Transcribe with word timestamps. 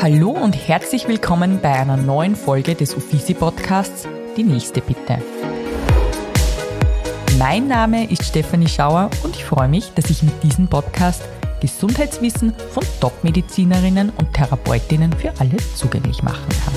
Hallo 0.00 0.30
und 0.30 0.52
herzlich 0.52 1.08
willkommen 1.08 1.58
bei 1.60 1.72
einer 1.72 1.96
neuen 1.96 2.36
Folge 2.36 2.76
des 2.76 2.94
Uffizi 2.94 3.34
Podcasts 3.34 4.06
Die 4.36 4.44
nächste 4.44 4.80
bitte. 4.80 5.18
Mein 7.36 7.66
Name 7.66 8.08
ist 8.08 8.24
Stefanie 8.24 8.68
Schauer 8.68 9.10
und 9.24 9.34
ich 9.34 9.44
freue 9.44 9.66
mich, 9.66 9.92
dass 9.94 10.08
ich 10.08 10.22
mit 10.22 10.40
diesem 10.44 10.68
Podcast 10.68 11.24
Gesundheitswissen 11.60 12.54
von 12.70 12.84
Top-Medizinerinnen 13.00 14.10
und 14.10 14.32
Therapeutinnen 14.32 15.12
für 15.14 15.32
alle 15.40 15.56
zugänglich 15.74 16.22
machen 16.22 16.48
kann. 16.64 16.74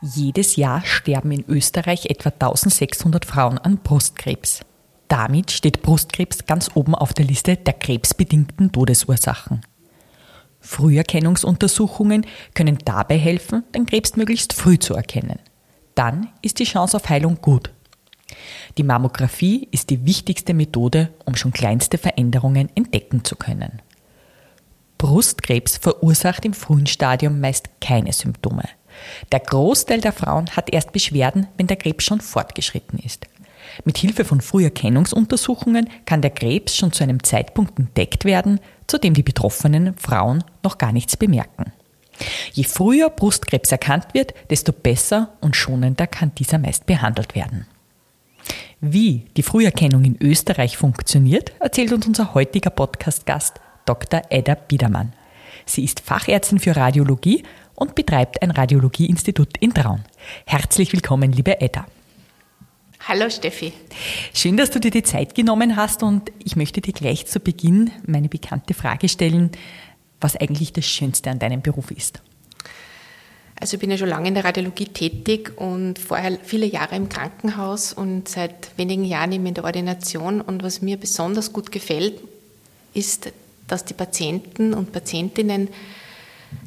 Jedes 0.00 0.56
Jahr 0.56 0.82
sterben 0.86 1.32
in 1.32 1.44
Österreich 1.48 2.06
etwa 2.06 2.30
1600 2.30 3.26
Frauen 3.26 3.58
an 3.58 3.76
Brustkrebs. 3.76 4.62
Damit 5.08 5.50
steht 5.50 5.82
Brustkrebs 5.82 6.46
ganz 6.46 6.70
oben 6.74 6.94
auf 6.94 7.12
der 7.12 7.24
Liste 7.24 7.56
der 7.56 7.74
krebsbedingten 7.74 8.72
Todesursachen. 8.72 9.60
Früherkennungsuntersuchungen 10.60 12.26
können 12.54 12.78
dabei 12.84 13.18
helfen, 13.18 13.64
den 13.74 13.84
Krebs 13.84 14.16
möglichst 14.16 14.54
früh 14.54 14.78
zu 14.78 14.94
erkennen. 14.94 15.38
Dann 15.94 16.28
ist 16.40 16.58
die 16.58 16.64
Chance 16.64 16.96
auf 16.96 17.08
Heilung 17.08 17.38
gut. 17.40 17.70
Die 18.78 18.82
Mammographie 18.82 19.68
ist 19.70 19.90
die 19.90 20.06
wichtigste 20.06 20.54
Methode, 20.54 21.10
um 21.26 21.36
schon 21.36 21.52
kleinste 21.52 21.98
Veränderungen 21.98 22.70
entdecken 22.74 23.24
zu 23.24 23.36
können. 23.36 23.82
Brustkrebs 24.98 25.76
verursacht 25.76 26.44
im 26.46 26.54
frühen 26.54 26.86
Stadium 26.86 27.40
meist 27.40 27.68
keine 27.80 28.12
Symptome. 28.12 28.64
Der 29.32 29.40
Großteil 29.40 30.00
der 30.00 30.12
Frauen 30.12 30.48
hat 30.56 30.72
erst 30.72 30.92
Beschwerden, 30.92 31.46
wenn 31.56 31.66
der 31.66 31.76
Krebs 31.76 32.04
schon 32.04 32.20
fortgeschritten 32.20 32.98
ist. 32.98 33.26
Mit 33.84 33.98
Hilfe 33.98 34.24
von 34.24 34.40
Früherkennungsuntersuchungen 34.40 35.88
kann 36.06 36.22
der 36.22 36.30
Krebs 36.30 36.76
schon 36.76 36.92
zu 36.92 37.02
einem 37.02 37.22
Zeitpunkt 37.22 37.78
entdeckt 37.78 38.24
werden, 38.24 38.60
zu 38.86 38.98
dem 38.98 39.14
die 39.14 39.22
betroffenen 39.22 39.96
Frauen 39.96 40.44
noch 40.62 40.78
gar 40.78 40.92
nichts 40.92 41.16
bemerken. 41.16 41.72
Je 42.52 42.64
früher 42.64 43.10
Brustkrebs 43.10 43.72
erkannt 43.72 44.08
wird, 44.12 44.34
desto 44.50 44.72
besser 44.72 45.30
und 45.40 45.56
schonender 45.56 46.06
kann 46.06 46.32
dieser 46.36 46.58
meist 46.58 46.86
behandelt 46.86 47.34
werden. 47.34 47.66
Wie 48.80 49.24
die 49.36 49.42
Früherkennung 49.42 50.04
in 50.04 50.16
Österreich 50.20 50.76
funktioniert, 50.76 51.52
erzählt 51.60 51.92
uns 51.92 52.06
unser 52.06 52.34
heutiger 52.34 52.70
Podcast-Gast 52.70 53.60
Dr. 53.86 54.22
Edda 54.30 54.54
Biedermann. 54.54 55.12
Sie 55.66 55.84
ist 55.84 56.00
Fachärztin 56.00 56.58
für 56.58 56.76
Radiologie 56.76 57.42
und 57.74 57.94
betreibt 57.94 58.42
ein 58.42 58.50
Radiologieinstitut 58.50 59.56
in 59.58 59.72
Traun. 59.72 60.04
Herzlich 60.46 60.92
willkommen, 60.92 61.32
liebe 61.32 61.60
Edda. 61.60 61.86
Hallo 63.06 63.28
Steffi. 63.28 63.74
Schön, 64.32 64.56
dass 64.56 64.70
du 64.70 64.80
dir 64.80 64.90
die 64.90 65.02
Zeit 65.02 65.34
genommen 65.34 65.76
hast 65.76 66.02
und 66.02 66.32
ich 66.42 66.56
möchte 66.56 66.80
dir 66.80 66.94
gleich 66.94 67.26
zu 67.26 67.38
Beginn 67.38 67.90
meine 68.06 68.30
bekannte 68.30 68.72
Frage 68.72 69.10
stellen, 69.10 69.50
was 70.22 70.36
eigentlich 70.36 70.72
das 70.72 70.86
Schönste 70.86 71.30
an 71.30 71.38
deinem 71.38 71.60
Beruf 71.60 71.90
ist. 71.90 72.22
Also 73.60 73.74
ich 73.74 73.80
bin 73.82 73.90
ja 73.90 73.98
schon 73.98 74.08
lange 74.08 74.28
in 74.28 74.34
der 74.34 74.46
Radiologie 74.46 74.86
tätig 74.86 75.52
und 75.56 75.98
vorher 75.98 76.38
viele 76.42 76.64
Jahre 76.64 76.96
im 76.96 77.10
Krankenhaus 77.10 77.92
und 77.92 78.26
seit 78.26 78.70
wenigen 78.78 79.04
Jahren 79.04 79.32
eben 79.32 79.44
in 79.44 79.54
der 79.54 79.64
Ordination. 79.64 80.40
Und 80.40 80.62
was 80.62 80.80
mir 80.80 80.96
besonders 80.96 81.52
gut 81.52 81.70
gefällt, 81.70 82.22
ist, 82.94 83.32
dass 83.68 83.84
die 83.84 83.94
Patienten 83.94 84.72
und 84.72 84.92
Patientinnen 84.92 85.68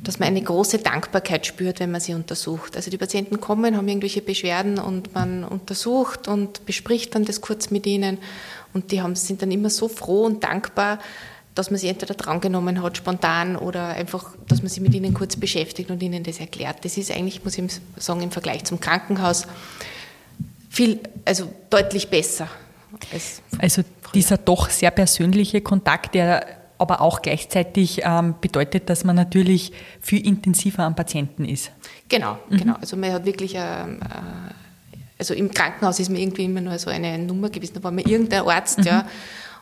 dass 0.03 0.19
man 0.19 0.27
eine 0.27 0.41
große 0.41 0.79
Dankbarkeit 0.79 1.45
spürt, 1.45 1.79
wenn 1.79 1.91
man 1.91 2.01
sie 2.01 2.13
untersucht. 2.13 2.75
Also 2.75 2.89
die 2.89 2.97
Patienten 2.97 3.41
kommen, 3.41 3.75
haben 3.75 3.87
irgendwelche 3.87 4.21
Beschwerden 4.21 4.79
und 4.79 5.13
man 5.13 5.43
untersucht 5.43 6.27
und 6.27 6.65
bespricht 6.65 7.15
dann 7.15 7.25
das 7.25 7.41
kurz 7.41 7.71
mit 7.71 7.85
ihnen 7.85 8.17
und 8.73 8.91
die 8.91 9.01
haben, 9.01 9.15
sind 9.15 9.41
dann 9.41 9.51
immer 9.51 9.69
so 9.69 9.87
froh 9.87 10.23
und 10.25 10.43
dankbar, 10.43 10.99
dass 11.55 11.71
man 11.71 11.79
sie 11.79 11.87
entweder 11.87 12.13
drangenommen 12.13 12.81
hat, 12.83 12.97
spontan 12.97 13.55
oder 13.55 13.87
einfach, 13.89 14.35
dass 14.47 14.61
man 14.61 14.69
sich 14.69 14.79
mit 14.79 14.93
ihnen 14.93 15.13
kurz 15.13 15.35
beschäftigt 15.35 15.89
und 15.89 16.01
ihnen 16.03 16.23
das 16.23 16.39
erklärt. 16.39 16.85
Das 16.85 16.97
ist 16.97 17.11
eigentlich, 17.11 17.43
muss 17.43 17.57
ich 17.57 17.81
sagen, 17.97 18.21
im 18.21 18.31
Vergleich 18.31 18.63
zum 18.63 18.79
Krankenhaus 18.79 19.47
viel, 20.69 20.99
also 21.25 21.51
deutlich 21.69 22.09
besser. 22.09 22.47
also 23.57 23.81
dieser 24.13 24.37
doch 24.37 24.69
sehr 24.69 24.91
persönliche 24.91 25.61
Kontakt, 25.61 26.15
der 26.15 26.56
aber 26.77 27.01
auch 27.01 27.21
gleichzeitig 27.21 28.01
ähm, 28.03 28.35
bedeutet, 28.39 28.89
dass 28.89 29.03
man 29.03 29.15
natürlich 29.15 29.71
viel 30.01 30.25
intensiver 30.25 30.83
am 30.83 30.95
Patienten 30.95 31.45
ist. 31.45 31.71
Genau, 32.09 32.37
mhm. 32.49 32.57
genau. 32.57 32.75
Also 32.79 32.97
man 32.97 33.11
hat 33.13 33.25
wirklich, 33.25 33.53
ähm, 33.55 33.99
äh, 34.01 34.53
also 35.17 35.33
im 35.33 35.51
Krankenhaus 35.51 35.99
ist 35.99 36.09
mir 36.09 36.19
irgendwie 36.19 36.45
immer 36.45 36.61
nur 36.61 36.77
so 36.77 36.89
eine 36.89 37.17
Nummer 37.17 37.49
gewesen, 37.49 37.73
da 37.75 37.83
war 37.83 37.91
mir 37.91 38.05
irgendein 38.05 38.47
Arzt, 38.47 38.79
mhm. 38.79 38.85
ja, 38.85 39.07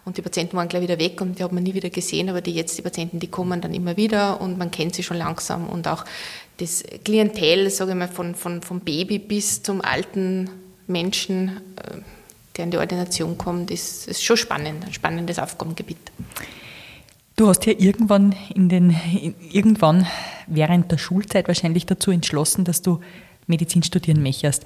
und 0.05 0.17
die 0.17 0.21
Patienten 0.21 0.55
waren 0.55 0.67
gleich 0.67 0.83
wieder 0.83 0.99
weg 0.99 1.19
und 1.19 1.39
die 1.39 1.43
hat 1.43 1.51
man 1.51 1.63
nie 1.63 1.73
wieder 1.73 1.89
gesehen, 1.89 2.29
aber 2.29 2.39
die 2.39 2.53
jetzt, 2.53 2.77
die 2.77 2.83
Patienten, 2.83 3.19
die 3.19 3.27
kommen 3.27 3.59
dann 3.59 3.73
immer 3.73 3.97
wieder 3.97 4.39
und 4.39 4.57
man 4.57 4.69
kennt 4.69 4.93
sie 4.93 5.01
schon 5.01 5.17
langsam 5.17 5.67
und 5.67 5.87
auch 5.87 6.05
das 6.57 6.83
Klientel, 7.03 7.69
sage 7.71 7.91
ich 7.91 7.97
mal, 7.97 8.07
von, 8.07 8.35
von, 8.35 8.61
vom 8.61 8.79
Baby 8.81 9.19
bis 9.19 9.63
zum 9.63 9.81
alten 9.81 10.49
Menschen, 10.87 11.57
äh, 11.77 11.97
der 12.55 12.65
in 12.65 12.71
die 12.71 12.77
Ordination 12.77 13.37
kommt, 13.37 13.71
ist, 13.71 14.07
ist 14.07 14.23
schon 14.23 14.37
spannend, 14.37 14.85
ein 14.85 14.93
spannendes 14.93 15.39
Aufgabengebiet. 15.39 15.97
Du 17.35 17.49
hast 17.49 17.65
ja 17.65 17.73
irgendwann 17.77 18.33
in 18.53 18.69
den, 18.69 18.95
irgendwann 19.51 20.07
während 20.47 20.91
der 20.91 20.97
Schulzeit 20.97 21.47
wahrscheinlich 21.49 21.85
dazu 21.85 22.11
entschlossen, 22.11 22.63
dass 22.63 22.81
du 22.81 23.01
Medizin 23.47 23.83
studieren 23.83 24.23
möchtest. 24.23 24.65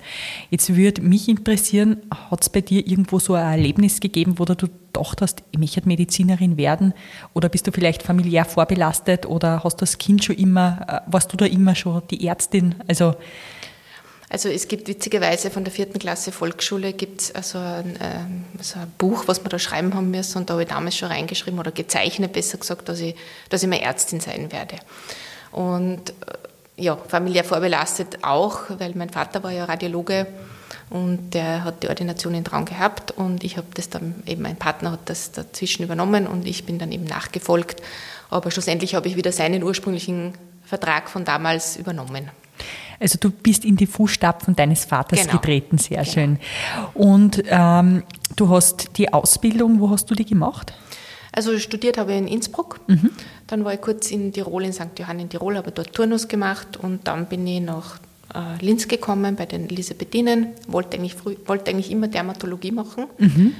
Jetzt 0.51 0.75
würde 0.75 1.01
mich 1.01 1.27
interessieren, 1.27 1.97
hat 2.11 2.43
es 2.43 2.49
bei 2.49 2.61
dir 2.61 2.85
irgendwo 2.85 3.17
so 3.19 3.33
ein 3.33 3.43
Erlebnis 3.43 3.99
gegeben, 3.99 4.37
wo 4.37 4.45
du 4.45 4.55
gedacht 4.55 5.21
hast, 5.21 5.43
ich 5.51 5.59
möchte 5.59 5.87
Medizinerin 5.87 6.57
werden? 6.57 6.93
Oder 7.33 7.49
bist 7.49 7.65
du 7.65 7.71
vielleicht 7.71 8.03
familiär 8.03 8.45
vorbelastet 8.45 9.25
oder 9.25 9.63
hast 9.63 9.77
du 9.77 9.79
das 9.79 9.97
Kind 9.97 10.23
schon 10.23 10.35
immer, 10.35 10.85
äh, 10.87 11.11
warst 11.11 11.33
du 11.33 11.37
da 11.37 11.45
immer 11.45 11.75
schon 11.75 12.03
die 12.09 12.27
Ärztin? 12.27 12.75
Also 12.87 13.15
also 14.29 14.47
es 14.47 14.67
gibt 14.67 14.87
witzigerweise 14.87 15.49
von 15.49 15.63
der 15.63 15.73
vierten 15.73 15.97
Klasse 15.97 16.31
Volksschule 16.31 16.93
gibt 16.93 17.21
es 17.21 17.35
also 17.35 17.57
ein, 17.57 17.97
ähm, 17.99 18.45
also 18.57 18.79
ein, 18.79 18.91
Buch, 18.99 19.23
was 19.27 19.43
wir 19.43 19.49
da 19.49 19.57
schreiben 19.57 19.95
haben 19.95 20.11
müssen 20.11 20.37
und 20.37 20.49
da 20.49 20.53
habe 20.53 20.63
ich 20.63 20.69
damals 20.69 20.95
schon 20.95 21.09
reingeschrieben 21.09 21.59
oder 21.59 21.71
gezeichnet, 21.71 22.31
besser 22.31 22.59
gesagt, 22.59 22.87
dass 22.89 22.99
ich, 22.99 23.15
dass 23.49 23.63
ich 23.63 23.69
mal 23.69 23.79
Ärztin 23.79 24.19
sein 24.19 24.51
werde. 24.51 24.75
Und 25.51 26.11
äh, 26.11 26.13
ja, 26.77 26.95
familiär 26.95 27.43
vorbelastet 27.43 28.19
auch, 28.21 28.61
weil 28.77 28.93
mein 28.93 29.09
Vater 29.09 29.41
war 29.41 29.51
ja 29.51 29.65
Radiologe 29.65 30.27
und 30.91 31.33
der 31.33 31.63
hat 31.63 31.81
die 31.81 31.89
Ordination 31.89 32.35
in 32.35 32.43
Traum 32.43 32.65
gehabt 32.65 33.11
und 33.11 33.43
ich 33.43 33.57
habe 33.57 33.67
das 33.73 33.89
dann, 33.89 34.21
eben 34.27 34.43
mein 34.43 34.57
Partner 34.57 34.91
hat 34.91 35.01
das 35.09 35.31
dazwischen 35.31 35.83
übernommen 35.83 36.27
und 36.27 36.45
ich 36.45 36.65
bin 36.65 36.77
dann 36.77 36.91
eben 36.91 37.05
nachgefolgt. 37.05 37.81
Aber 38.29 38.51
schlussendlich 38.51 38.93
habe 38.93 39.07
ich 39.07 39.15
wieder 39.15 39.31
seinen 39.31 39.63
ursprünglichen 39.63 40.33
Vertrag 40.65 41.09
von 41.09 41.25
damals 41.25 41.77
übernommen. 41.77 42.29
Also 42.99 43.17
du 43.19 43.29
bist 43.29 43.65
in 43.65 43.77
die 43.77 43.87
Fußstapfen 43.87 44.55
deines 44.55 44.85
Vaters 44.85 45.21
genau. 45.21 45.33
getreten, 45.33 45.77
sehr 45.77 46.03
genau. 46.03 46.11
schön. 46.11 46.39
Und 46.93 47.43
ähm, 47.47 48.03
du 48.35 48.49
hast 48.49 48.97
die 48.97 49.11
Ausbildung, 49.13 49.79
wo 49.79 49.89
hast 49.89 50.09
du 50.11 50.15
die 50.15 50.25
gemacht? 50.25 50.73
Also 51.31 51.57
studiert 51.59 51.97
habe 51.97 52.13
ich 52.13 52.17
in 52.17 52.27
Innsbruck, 52.27 52.79
mhm. 52.87 53.11
dann 53.47 53.63
war 53.63 53.73
ich 53.73 53.81
kurz 53.81 54.09
in 54.11 54.33
Tirol, 54.33 54.65
in 54.65 54.73
St. 54.73 54.97
Johann 54.97 55.19
in 55.19 55.29
Tirol, 55.29 55.57
habe 55.57 55.71
dort 55.71 55.93
Turnus 55.93 56.27
gemacht 56.27 56.77
und 56.77 57.07
dann 57.07 57.27
bin 57.27 57.45
ich 57.45 57.61
nach 57.61 57.99
äh, 58.33 58.63
Linz 58.63 58.87
gekommen 58.87 59.35
bei 59.35 59.45
den 59.45 59.69
Elisabethinen, 59.69 60.47
wollte 60.67 60.97
eigentlich, 60.97 61.13
früh, 61.13 61.35
wollte 61.45 61.69
eigentlich 61.71 61.91
immer 61.91 62.07
Dermatologie 62.07 62.71
machen. 62.71 63.05
Mhm 63.19 63.53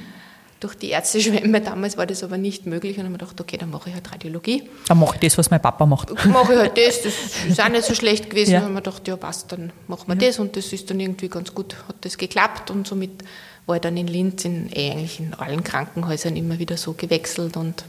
durch 0.60 0.74
die 0.74 0.90
Ärzteschwemme 0.90 1.60
damals 1.62 1.96
war 1.96 2.06
das 2.06 2.22
aber 2.22 2.38
nicht 2.38 2.66
möglich 2.66 2.98
und 2.98 3.04
dann 3.04 3.12
habe 3.12 3.14
ich 3.14 3.20
gedacht, 3.20 3.40
okay, 3.40 3.56
dann 3.56 3.70
mache 3.70 3.88
ich 3.88 3.94
halt 3.94 4.12
Radiologie. 4.12 4.68
Dann 4.86 4.98
mache 4.98 5.14
ich 5.14 5.20
das, 5.20 5.38
was 5.38 5.50
mein 5.50 5.60
Papa 5.60 5.86
macht. 5.86 6.10
Mache 6.26 6.52
ich 6.52 6.58
halt 6.58 6.76
das, 6.76 7.02
das 7.02 7.14
ist 7.48 7.60
auch 7.60 7.68
nicht 7.68 7.84
so 7.84 7.94
schlecht 7.94 8.30
gewesen. 8.30 8.52
Ja. 8.52 8.60
Dann 8.60 8.68
habe 8.68 8.78
ich 8.78 8.84
gedacht, 8.84 9.08
ja 9.08 9.16
passt, 9.16 9.52
dann 9.52 9.72
machen 9.88 10.04
wir 10.06 10.14
ja. 10.14 10.28
das 10.28 10.38
und 10.38 10.56
das 10.56 10.72
ist 10.72 10.90
dann 10.90 11.00
irgendwie 11.00 11.28
ganz 11.28 11.54
gut, 11.54 11.76
hat 11.88 11.96
das 12.02 12.16
geklappt 12.18 12.70
und 12.70 12.86
somit 12.86 13.24
war 13.66 13.76
ich 13.76 13.82
dann 13.82 13.96
in 13.96 14.06
Linz 14.06 14.44
in, 14.44 14.70
eigentlich 14.76 15.20
in 15.20 15.34
allen 15.34 15.64
Krankenhäusern 15.64 16.36
immer 16.36 16.58
wieder 16.58 16.76
so 16.76 16.92
gewechselt 16.92 17.56
und 17.56 17.84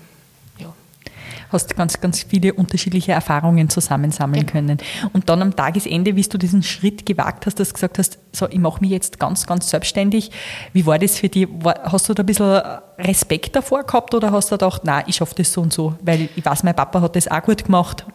hast 1.49 1.75
ganz, 1.75 1.99
ganz 2.01 2.23
viele 2.23 2.53
unterschiedliche 2.53 3.11
Erfahrungen 3.11 3.69
zusammensammeln 3.69 4.45
ja. 4.45 4.51
können. 4.51 4.77
Und 5.13 5.29
dann 5.29 5.41
am 5.41 5.55
Tagesende, 5.55 6.15
wie 6.15 6.21
du 6.21 6.37
diesen 6.37 6.63
Schritt 6.63 7.05
gewagt 7.05 7.45
hast, 7.45 7.59
dass 7.59 7.69
du 7.69 7.73
gesagt 7.73 7.97
hast, 7.97 8.19
so, 8.31 8.47
ich 8.49 8.59
mache 8.59 8.81
mich 8.81 8.91
jetzt 8.91 9.19
ganz, 9.19 9.45
ganz 9.47 9.69
selbstständig. 9.69 10.31
Wie 10.73 10.85
war 10.85 10.99
das 10.99 11.17
für 11.17 11.29
dich? 11.29 11.47
hast 11.63 12.09
du 12.09 12.13
da 12.13 12.23
ein 12.23 12.25
bisschen 12.25 12.61
Respekt 12.97 13.55
davor 13.55 13.83
gehabt 13.83 14.13
oder 14.13 14.31
hast 14.31 14.51
du 14.51 14.55
gedacht, 14.55 14.83
nein, 14.83 15.03
ich 15.07 15.17
schaffe 15.17 15.35
das 15.35 15.51
so 15.51 15.61
und 15.61 15.73
so? 15.73 15.95
Weil 16.01 16.29
ich 16.35 16.45
weiß, 16.45 16.63
mein 16.63 16.75
Papa 16.75 17.01
hat 17.01 17.15
das 17.15 17.27
auch 17.27 17.41
gut 17.41 17.65
gemacht. 17.65 18.05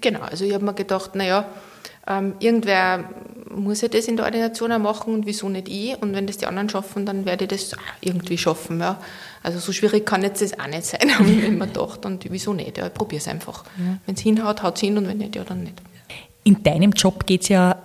Genau, 0.00 0.20
also 0.20 0.44
ich 0.44 0.54
habe 0.54 0.64
mir 0.64 0.74
gedacht, 0.74 1.14
naja, 1.14 1.44
ähm, 2.06 2.34
irgendwer 2.38 3.04
muss 3.50 3.80
ja 3.80 3.88
das 3.88 4.06
in 4.06 4.16
der 4.16 4.26
Ordination 4.26 4.72
auch 4.72 4.78
machen 4.78 5.14
und 5.14 5.26
wieso 5.26 5.48
nicht 5.48 5.68
ich? 5.68 6.00
Und 6.00 6.14
wenn 6.14 6.26
das 6.26 6.38
die 6.38 6.46
anderen 6.46 6.68
schaffen, 6.68 7.04
dann 7.06 7.24
werde 7.24 7.44
ich 7.44 7.50
das 7.50 7.76
irgendwie 8.00 8.38
schaffen. 8.38 8.80
Ja. 8.80 8.98
Also 9.42 9.58
so 9.58 9.72
schwierig 9.72 10.06
kann 10.06 10.22
jetzt 10.22 10.40
das 10.42 10.58
auch 10.58 10.66
nicht 10.66 10.84
sein, 10.84 11.00
habe 11.18 11.28
ich 11.28 11.48
mir 11.48 11.66
gedacht. 11.66 12.06
Und 12.06 12.30
wieso 12.30 12.52
nicht? 12.52 12.78
Ja, 12.78 12.86
ich 12.86 12.94
probiere 12.94 13.20
es 13.20 13.28
einfach. 13.28 13.64
Ja. 13.78 13.98
Wenn 14.06 14.14
es 14.14 14.20
hinhaut, 14.20 14.62
haut 14.62 14.76
es 14.76 14.80
hin 14.80 14.96
und 14.96 15.06
wenn 15.06 15.18
nicht, 15.18 15.36
ja, 15.36 15.44
dann 15.44 15.64
nicht. 15.64 15.80
In 16.44 16.62
deinem 16.62 16.92
Job 16.92 17.26
geht 17.26 17.42
es 17.42 17.48
ja 17.48 17.76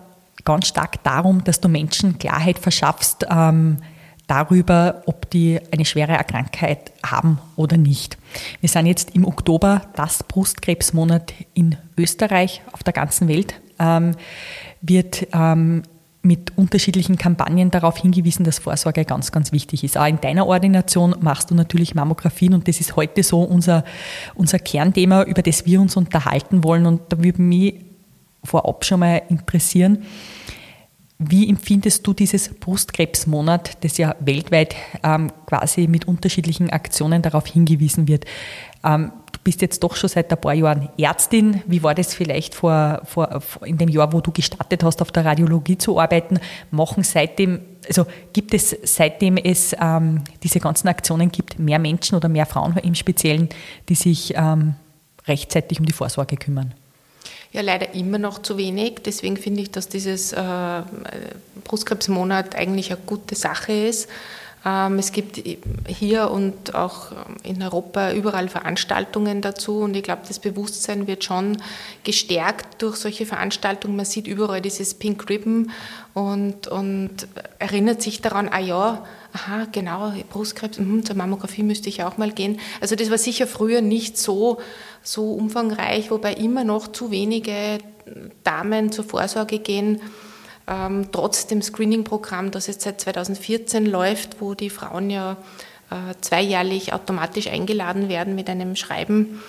ganz 0.43 0.67
stark 0.67 1.03
darum, 1.03 1.43
dass 1.43 1.59
du 1.59 1.67
Menschen 1.67 2.17
Klarheit 2.19 2.59
verschaffst, 2.59 3.25
ähm, 3.29 3.77
darüber, 4.27 5.03
ob 5.05 5.29
die 5.29 5.59
eine 5.71 5.85
schwere 5.85 6.17
Krankheit 6.23 6.91
haben 7.05 7.39
oder 7.55 7.77
nicht. 7.77 8.17
Wir 8.59 8.69
sind 8.69 8.85
jetzt 8.87 9.15
im 9.15 9.25
Oktober, 9.25 9.83
das 9.95 10.23
Brustkrebsmonat 10.23 11.33
in 11.53 11.77
Österreich, 11.97 12.61
auf 12.71 12.83
der 12.83 12.93
ganzen 12.93 13.27
Welt, 13.27 13.55
ähm, 13.79 14.15
wird 14.87 15.27
ähm, 15.33 15.83
mit 16.25 16.57
unterschiedlichen 16.57 17.17
Kampagnen 17.17 17.69
darauf 17.69 17.97
hingewiesen, 17.97 18.43
dass 18.43 18.59
Vorsorge 18.59 19.05
ganz, 19.05 19.31
ganz 19.31 19.51
wichtig 19.51 19.83
ist. 19.83 19.97
Auch 19.97 20.07
in 20.07 20.19
deiner 20.19 20.47
Ordination 20.47 21.15
machst 21.21 21.51
du 21.51 21.55
natürlich 21.55 21.93
Mammografien 21.93 22.53
und 22.53 22.67
das 22.67 22.81
ist 22.81 22.95
heute 22.95 23.21
so 23.21 23.43
unser, 23.43 23.85
unser 24.33 24.57
Kernthema, 24.57 25.23
über 25.23 25.43
das 25.43 25.65
wir 25.67 25.79
uns 25.79 25.95
unterhalten 25.95 26.63
wollen. 26.63 26.87
Und 26.87 27.01
da 27.09 27.23
würde 27.23 27.41
mich 27.41 27.75
vorab 28.43 28.85
schon 28.85 29.01
mal 29.01 29.21
interessieren, 29.29 29.99
wie 31.17 31.47
empfindest 31.47 32.05
du 32.05 32.13
dieses 32.13 32.49
Brustkrebsmonat, 32.49 33.83
das 33.83 33.97
ja 33.97 34.15
weltweit 34.19 34.75
ähm, 35.01 35.31
quasi 35.45 35.87
mit 35.87 36.07
unterschiedlichen 36.07 36.69
Aktionen 36.71 37.21
darauf 37.21 37.45
hingewiesen 37.47 38.07
wird? 38.07 38.25
Ähm, 38.83 39.11
bist 39.45 39.61
jetzt 39.61 39.83
doch 39.83 39.95
schon 39.95 40.09
seit 40.09 40.31
ein 40.31 40.41
paar 40.41 40.55
Jahren 40.55 40.89
Ärztin. 40.97 41.61
Wie 41.67 41.83
war 41.83 41.93
das 41.93 42.15
vielleicht 42.15 42.55
vor, 42.55 43.01
vor, 43.05 43.43
in 43.63 43.77
dem 43.77 43.89
Jahr, 43.89 44.11
wo 44.11 44.19
du 44.19 44.31
gestartet 44.31 44.83
hast, 44.83 45.01
auf 45.03 45.11
der 45.11 45.23
Radiologie 45.23 45.77
zu 45.77 45.99
arbeiten? 45.99 46.39
Machen 46.71 47.03
seitdem, 47.03 47.61
also 47.87 48.07
gibt 48.33 48.55
es 48.55 48.75
seitdem 48.83 49.37
es 49.37 49.75
ähm, 49.79 50.23
diese 50.41 50.59
ganzen 50.59 50.87
Aktionen 50.87 51.31
gibt, 51.31 51.59
mehr 51.59 51.77
Menschen 51.77 52.15
oder 52.15 52.27
mehr 52.27 52.47
Frauen 52.47 52.75
im 52.77 52.95
Speziellen, 52.95 53.47
die 53.87 53.93
sich 53.93 54.33
ähm, 54.35 54.73
rechtzeitig 55.27 55.79
um 55.79 55.85
die 55.85 55.93
Vorsorge 55.93 56.37
kümmern? 56.37 56.73
Ja, 57.51 57.61
leider 57.61 57.93
immer 57.93 58.17
noch 58.17 58.39
zu 58.41 58.57
wenig. 58.57 58.95
Deswegen 59.05 59.37
finde 59.37 59.61
ich, 59.61 59.69
dass 59.69 59.87
dieses 59.87 60.33
äh, 60.33 60.81
Brustkrebsmonat 61.63 62.55
eigentlich 62.55 62.91
eine 62.91 62.99
gute 63.05 63.35
Sache 63.35 63.73
ist. 63.73 64.09
Ähm, 64.65 64.97
es 64.97 65.11
gibt 65.11 65.41
hier 65.87 66.31
und 66.31 66.73
auch 66.73 67.11
in 67.43 67.61
Europa 67.61 68.13
überall 68.13 68.49
Veranstaltungen 68.49 69.41
dazu 69.41 69.79
und 69.79 69.95
ich 69.95 70.03
glaube, 70.03 70.23
das 70.27 70.39
Bewusstsein 70.39 71.05
wird 71.05 71.23
schon 71.23 71.57
gestärkt 72.03 72.81
durch 72.81 72.95
solche 72.95 73.27
Veranstaltungen. 73.27 73.95
Man 73.95 74.05
sieht 74.05 74.25
überall 74.25 74.61
dieses 74.61 74.95
Pink 74.95 75.29
Ribbon 75.29 75.71
und, 76.15 76.67
und 76.67 77.27
erinnert 77.59 78.01
sich 78.01 78.21
daran, 78.21 78.49
ah 78.49 78.59
ja, 78.59 79.05
aha, 79.33 79.67
genau, 79.71 80.13
Brustkrebs, 80.29 80.79
mh, 80.79 81.03
zur 81.03 81.15
Mammographie 81.15 81.63
müsste 81.63 81.89
ich 81.89 82.03
auch 82.03 82.17
mal 82.17 82.31
gehen. 82.31 82.59
Also 82.81 82.95
das 82.95 83.11
war 83.11 83.19
sicher 83.19 83.45
früher 83.45 83.81
nicht 83.81 84.17
so, 84.17 84.59
so 85.03 85.31
umfangreich, 85.33 86.09
wobei 86.09 86.33
immer 86.33 86.63
noch 86.63 86.87
zu 86.87 87.11
wenige 87.11 87.77
Damen 88.43 88.91
zur 88.91 89.03
Vorsorge 89.03 89.59
gehen. 89.59 90.01
Ähm, 90.67 91.09
trotz 91.11 91.47
dem 91.47 91.61
Screening-Programm, 91.61 92.51
das 92.51 92.67
jetzt 92.67 92.81
seit 92.81 92.99
2014 92.99 93.85
läuft, 93.85 94.41
wo 94.41 94.55
die 94.55 94.69
Frauen 94.69 95.09
ja 95.09 95.37
äh, 95.91 96.15
zweijährlich 96.21 96.93
automatisch 96.93 97.47
eingeladen 97.47 98.09
werden 98.09 98.33
mit 98.35 98.49
einem 98.49 98.75
Schreiben, 98.75 99.41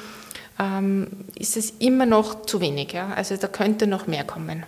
ähm, 0.58 1.08
ist 1.34 1.56
es 1.56 1.70
immer 1.78 2.06
noch 2.06 2.42
zu 2.42 2.60
wenig. 2.60 2.92
Ja? 2.92 3.12
Also 3.14 3.36
da 3.36 3.48
könnte 3.48 3.86
noch 3.86 4.06
mehr 4.06 4.24
kommen. 4.24 4.64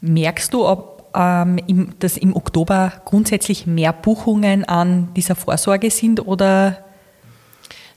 Merkst 0.00 0.54
du, 0.54 0.66
ob 0.66 1.10
ähm, 1.14 1.58
im, 1.66 1.94
dass 1.98 2.16
im 2.16 2.34
Oktober 2.34 2.92
grundsätzlich 3.04 3.66
mehr 3.66 3.92
Buchungen 3.92 4.64
an 4.64 5.12
dieser 5.14 5.34
Vorsorge 5.34 5.90
sind 5.90 6.26
oder? 6.26 6.84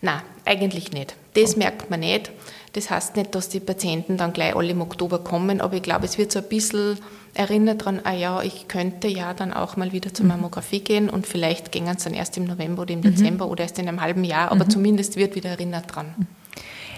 Nein, 0.01 0.21
eigentlich 0.45 0.91
nicht. 0.91 1.15
Das 1.35 1.55
merkt 1.55 1.89
man 1.89 1.99
nicht. 2.01 2.31
Das 2.73 2.89
heißt 2.89 3.17
nicht, 3.17 3.35
dass 3.35 3.49
die 3.49 3.59
Patienten 3.59 4.17
dann 4.17 4.33
gleich 4.33 4.55
alle 4.55 4.69
im 4.69 4.81
Oktober 4.81 5.19
kommen, 5.19 5.59
aber 5.59 5.75
ich 5.75 5.83
glaube, 5.83 6.05
es 6.05 6.17
wird 6.17 6.31
so 6.31 6.39
ein 6.39 6.47
bisschen 6.47 6.97
erinnert 7.33 7.81
daran, 7.81 8.01
ah 8.03 8.13
ja, 8.13 8.41
ich 8.41 8.67
könnte 8.67 9.07
ja 9.07 9.33
dann 9.33 9.53
auch 9.53 9.77
mal 9.77 9.91
wieder 9.91 10.13
zur 10.13 10.25
mhm. 10.25 10.31
Mammographie 10.31 10.79
gehen 10.81 11.09
und 11.09 11.27
vielleicht 11.27 11.71
gehen 11.71 11.87
es 11.87 12.03
dann 12.03 12.13
erst 12.13 12.37
im 12.37 12.45
November 12.45 12.83
oder 12.83 12.93
im 12.93 12.99
mhm. 12.99 13.03
Dezember 13.03 13.47
oder 13.47 13.63
erst 13.63 13.79
in 13.79 13.87
einem 13.87 14.01
halben 14.01 14.23
Jahr, 14.23 14.51
aber 14.51 14.65
mhm. 14.65 14.69
zumindest 14.69 15.15
wird 15.15 15.35
wieder 15.35 15.49
erinnert 15.49 15.95
dran. 15.95 16.13
Mhm. 16.17 16.27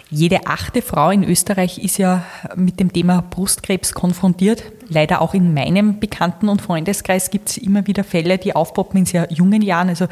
Jede 0.10 0.46
achte 0.46 0.84
Frau 0.84 1.10
in 1.10 1.24
Österreich 1.24 1.80
ist 1.80 1.98
ja 1.98 2.24
mit 2.56 2.80
dem 2.80 2.94
Thema 2.94 3.24
Brustkrebs 3.28 3.94
konfrontiert. 3.94 4.64
Leider 4.88 5.22
auch 5.22 5.34
in 5.34 5.56
meinem 5.56 6.00
Bekannten- 6.00 6.50
und 6.50 6.62
Freundeskreis 6.62 7.32
gibt 7.32 7.50
es 7.50 7.58
immer 7.58 7.88
wieder 7.88 8.04
Fälle, 8.04 8.38
die 8.38 8.56
aufpoppen 8.56 9.00
in 9.00 9.06
sehr 9.08 9.32
jungen 9.32 9.64
Jahren. 9.64 9.90
Also 9.90 10.06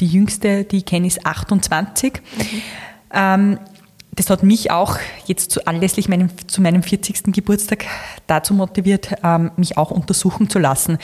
die 0.00 0.08
jüngste, 0.08 0.64
die 0.64 0.78
ich 0.78 0.86
kenne, 0.86 1.06
ist 1.06 1.24
28. 1.24 2.14
Mhm. 2.14 2.62
Ähm, 3.12 3.58
das 4.16 4.30
hat 4.30 4.42
mich 4.42 4.70
auch 4.70 4.98
jetzt 5.26 5.50
zu, 5.50 5.66
anlässlich 5.66 6.08
meinem, 6.08 6.30
zu 6.46 6.62
meinem 6.62 6.82
40. 6.82 7.32
Geburtstag 7.32 7.86
dazu 8.26 8.54
motiviert, 8.54 9.14
ähm, 9.22 9.50
mich 9.56 9.76
auch 9.76 9.90
untersuchen 9.90 10.48
zu 10.50 10.58
lassen. 10.58 10.98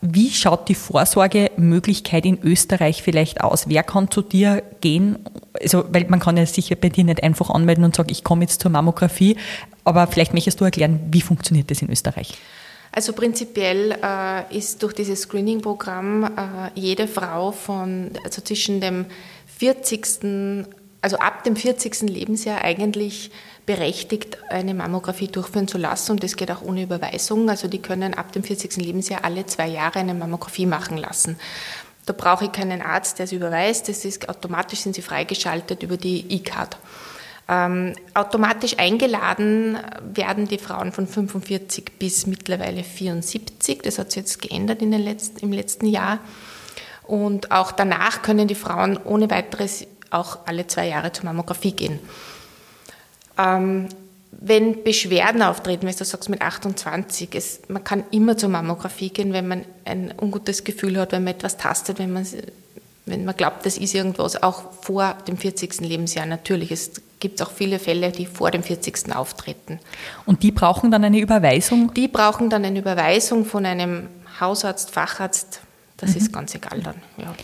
Wie 0.00 0.30
schaut 0.30 0.68
die 0.68 0.76
Vorsorgemöglichkeit 0.76 2.24
in 2.24 2.38
Österreich 2.42 3.02
vielleicht 3.02 3.40
aus? 3.40 3.68
Wer 3.68 3.82
kann 3.82 4.10
zu 4.10 4.22
dir 4.22 4.62
gehen? 4.80 5.18
Also, 5.60 5.84
weil 5.90 6.06
man 6.08 6.20
kann 6.20 6.36
ja 6.36 6.46
sicher 6.46 6.76
bei 6.76 6.88
dir 6.88 7.02
nicht 7.02 7.22
einfach 7.22 7.50
anmelden 7.50 7.84
und 7.84 7.96
sagen, 7.96 8.10
ich 8.10 8.22
komme 8.22 8.42
jetzt 8.42 8.60
zur 8.62 8.70
Mammographie, 8.70 9.36
aber 9.84 10.06
vielleicht 10.06 10.34
möchtest 10.34 10.60
du 10.60 10.64
erklären, 10.64 11.00
wie 11.10 11.20
funktioniert 11.20 11.70
das 11.70 11.82
in 11.82 11.90
Österreich? 11.90 12.34
Also 12.92 13.12
prinzipiell 13.12 13.96
äh, 14.02 14.56
ist 14.56 14.82
durch 14.82 14.92
dieses 14.94 15.22
Screening-Programm 15.22 16.24
äh, 16.24 16.28
jede 16.74 17.06
Frau 17.06 17.52
von 17.52 18.10
also 18.24 18.40
zwischen 18.40 18.80
dem 18.80 19.06
40. 19.58 20.66
also 21.00 21.18
ab 21.18 21.44
dem 21.44 21.56
40. 21.56 22.02
Lebensjahr 22.02 22.62
eigentlich 22.62 23.30
berechtigt, 23.66 24.38
eine 24.48 24.74
Mammographie 24.74 25.28
durchführen 25.28 25.68
zu 25.68 25.78
lassen 25.78 26.12
und 26.12 26.24
das 26.24 26.36
geht 26.36 26.50
auch 26.50 26.62
ohne 26.62 26.82
Überweisung. 26.82 27.48
Also 27.50 27.68
die 27.68 27.80
können 27.80 28.14
ab 28.14 28.32
dem 28.32 28.42
40. 28.42 28.76
Lebensjahr 28.76 29.24
alle 29.24 29.46
zwei 29.46 29.68
Jahre 29.68 30.00
eine 30.00 30.14
Mammographie 30.14 30.66
machen 30.66 30.96
lassen. 30.96 31.38
Da 32.06 32.14
brauche 32.14 32.46
ich 32.46 32.52
keinen 32.52 32.80
Arzt, 32.80 33.18
der 33.18 33.24
es 33.24 33.32
überweist. 33.32 33.88
Das 33.88 34.04
ist 34.04 34.28
automatisch 34.28 34.80
sind 34.80 34.94
sie 34.94 35.02
freigeschaltet 35.02 35.82
über 35.82 35.98
die 35.98 36.24
E-Card. 36.30 36.78
Ähm, 37.50 37.94
automatisch 38.14 38.78
eingeladen 38.78 39.78
werden 40.02 40.48
die 40.48 40.58
Frauen 40.58 40.92
von 40.92 41.06
45 41.06 41.98
bis 41.98 42.26
mittlerweile 42.26 42.82
74. 42.82 43.82
Das 43.82 43.98
hat 43.98 44.12
sich 44.12 44.22
jetzt 44.22 44.42
geändert 44.42 44.82
in 44.82 44.90
den 44.90 45.02
letzten, 45.02 45.40
im 45.40 45.52
letzten 45.52 45.86
Jahr. 45.86 46.18
Und 47.04 47.52
auch 47.52 47.72
danach 47.72 48.22
können 48.22 48.48
die 48.48 48.54
Frauen 48.54 48.98
ohne 49.02 49.30
weiteres 49.30 49.86
auch 50.10 50.38
alle 50.46 50.66
zwei 50.66 50.88
Jahre 50.88 51.12
zur 51.12 51.24
Mammographie 51.24 51.72
gehen. 51.72 51.98
Ähm, 53.38 53.88
wenn 54.30 54.84
Beschwerden 54.84 55.42
auftreten, 55.42 55.86
wenn 55.86 55.96
du 55.96 56.04
sagst 56.04 56.28
mit 56.28 56.42
28, 56.42 57.28
es, 57.34 57.60
man 57.68 57.82
kann 57.82 58.04
immer 58.10 58.36
zur 58.36 58.50
Mammographie 58.50 59.10
gehen, 59.10 59.32
wenn 59.32 59.48
man 59.48 59.64
ein 59.84 60.12
ungutes 60.20 60.64
Gefühl 60.64 60.98
hat, 60.98 61.12
wenn 61.12 61.24
man 61.24 61.34
etwas 61.34 61.56
tastet, 61.56 61.98
wenn 61.98 62.12
man, 62.12 62.26
wenn 63.06 63.24
man 63.24 63.36
glaubt, 63.36 63.66
das 63.66 63.78
ist 63.78 63.94
irgendwas, 63.94 64.40
auch 64.42 64.72
vor 64.82 65.16
dem 65.26 65.38
40. 65.38 65.80
Lebensjahr 65.80 66.26
natürlich. 66.26 66.70
Es 66.70 66.92
gibt 67.20 67.42
auch 67.42 67.50
viele 67.50 67.78
Fälle, 67.78 68.12
die 68.12 68.26
vor 68.26 68.50
dem 68.50 68.62
40. 68.62 69.14
auftreten. 69.14 69.80
Und 70.24 70.42
die 70.42 70.52
brauchen 70.52 70.90
dann 70.90 71.04
eine 71.04 71.18
Überweisung? 71.18 71.92
Die 71.94 72.06
brauchen 72.06 72.50
dann 72.50 72.64
eine 72.64 72.78
Überweisung 72.78 73.44
von 73.44 73.66
einem 73.66 74.08
Hausarzt, 74.40 74.90
Facharzt, 74.90 75.60
das 75.96 76.10
mhm. 76.10 76.16
ist 76.16 76.32
ganz 76.32 76.54
egal 76.54 76.80
dann. 76.80 76.96
Ja. 77.16 77.34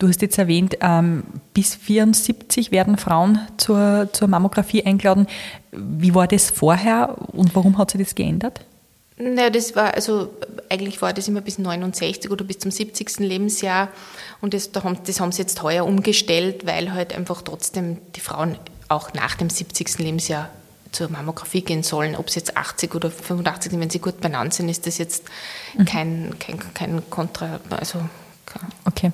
Du 0.00 0.08
hast 0.08 0.22
jetzt 0.22 0.38
erwähnt, 0.38 0.78
ähm, 0.80 1.24
bis 1.52 1.74
74 1.74 2.70
werden 2.70 2.96
Frauen 2.96 3.38
zur, 3.58 4.08
zur 4.14 4.28
Mammographie 4.28 4.82
eingeladen. 4.82 5.26
Wie 5.72 6.14
war 6.14 6.26
das 6.26 6.50
vorher 6.50 7.16
und 7.34 7.54
warum 7.54 7.76
hat 7.76 7.90
sich 7.90 8.00
das 8.00 8.14
geändert? 8.14 8.62
Naja, 9.18 9.50
das 9.50 9.76
war, 9.76 9.92
also 9.92 10.30
eigentlich 10.70 11.02
war 11.02 11.12
das 11.12 11.28
immer 11.28 11.42
bis 11.42 11.58
69 11.58 12.30
oder 12.30 12.46
bis 12.46 12.60
zum 12.60 12.70
70. 12.70 13.18
Lebensjahr 13.18 13.88
und 14.40 14.54
das, 14.54 14.72
das 14.72 15.20
haben 15.20 15.32
sie 15.32 15.42
jetzt 15.42 15.62
heuer 15.62 15.84
umgestellt, 15.84 16.64
weil 16.64 16.94
halt 16.94 17.14
einfach 17.14 17.42
trotzdem 17.42 17.98
die 18.16 18.20
Frauen 18.20 18.56
auch 18.88 19.12
nach 19.12 19.34
dem 19.34 19.50
70. 19.50 19.98
Lebensjahr 19.98 20.48
zur 20.92 21.10
Mammographie 21.10 21.60
gehen 21.60 21.82
sollen. 21.82 22.16
Ob 22.16 22.30
sie 22.30 22.38
jetzt 22.38 22.56
80 22.56 22.94
oder 22.94 23.10
85 23.10 23.72
sind, 23.72 23.80
wenn 23.82 23.90
sie 23.90 23.98
gut 23.98 24.22
benannt 24.22 24.54
sind, 24.54 24.70
ist 24.70 24.86
das 24.86 24.96
jetzt 24.96 25.24
mhm. 25.76 25.84
kein, 25.84 26.34
kein, 26.38 26.58
kein 26.72 27.10
Kontra, 27.10 27.60
also 27.68 28.00
Okay. 28.84 29.12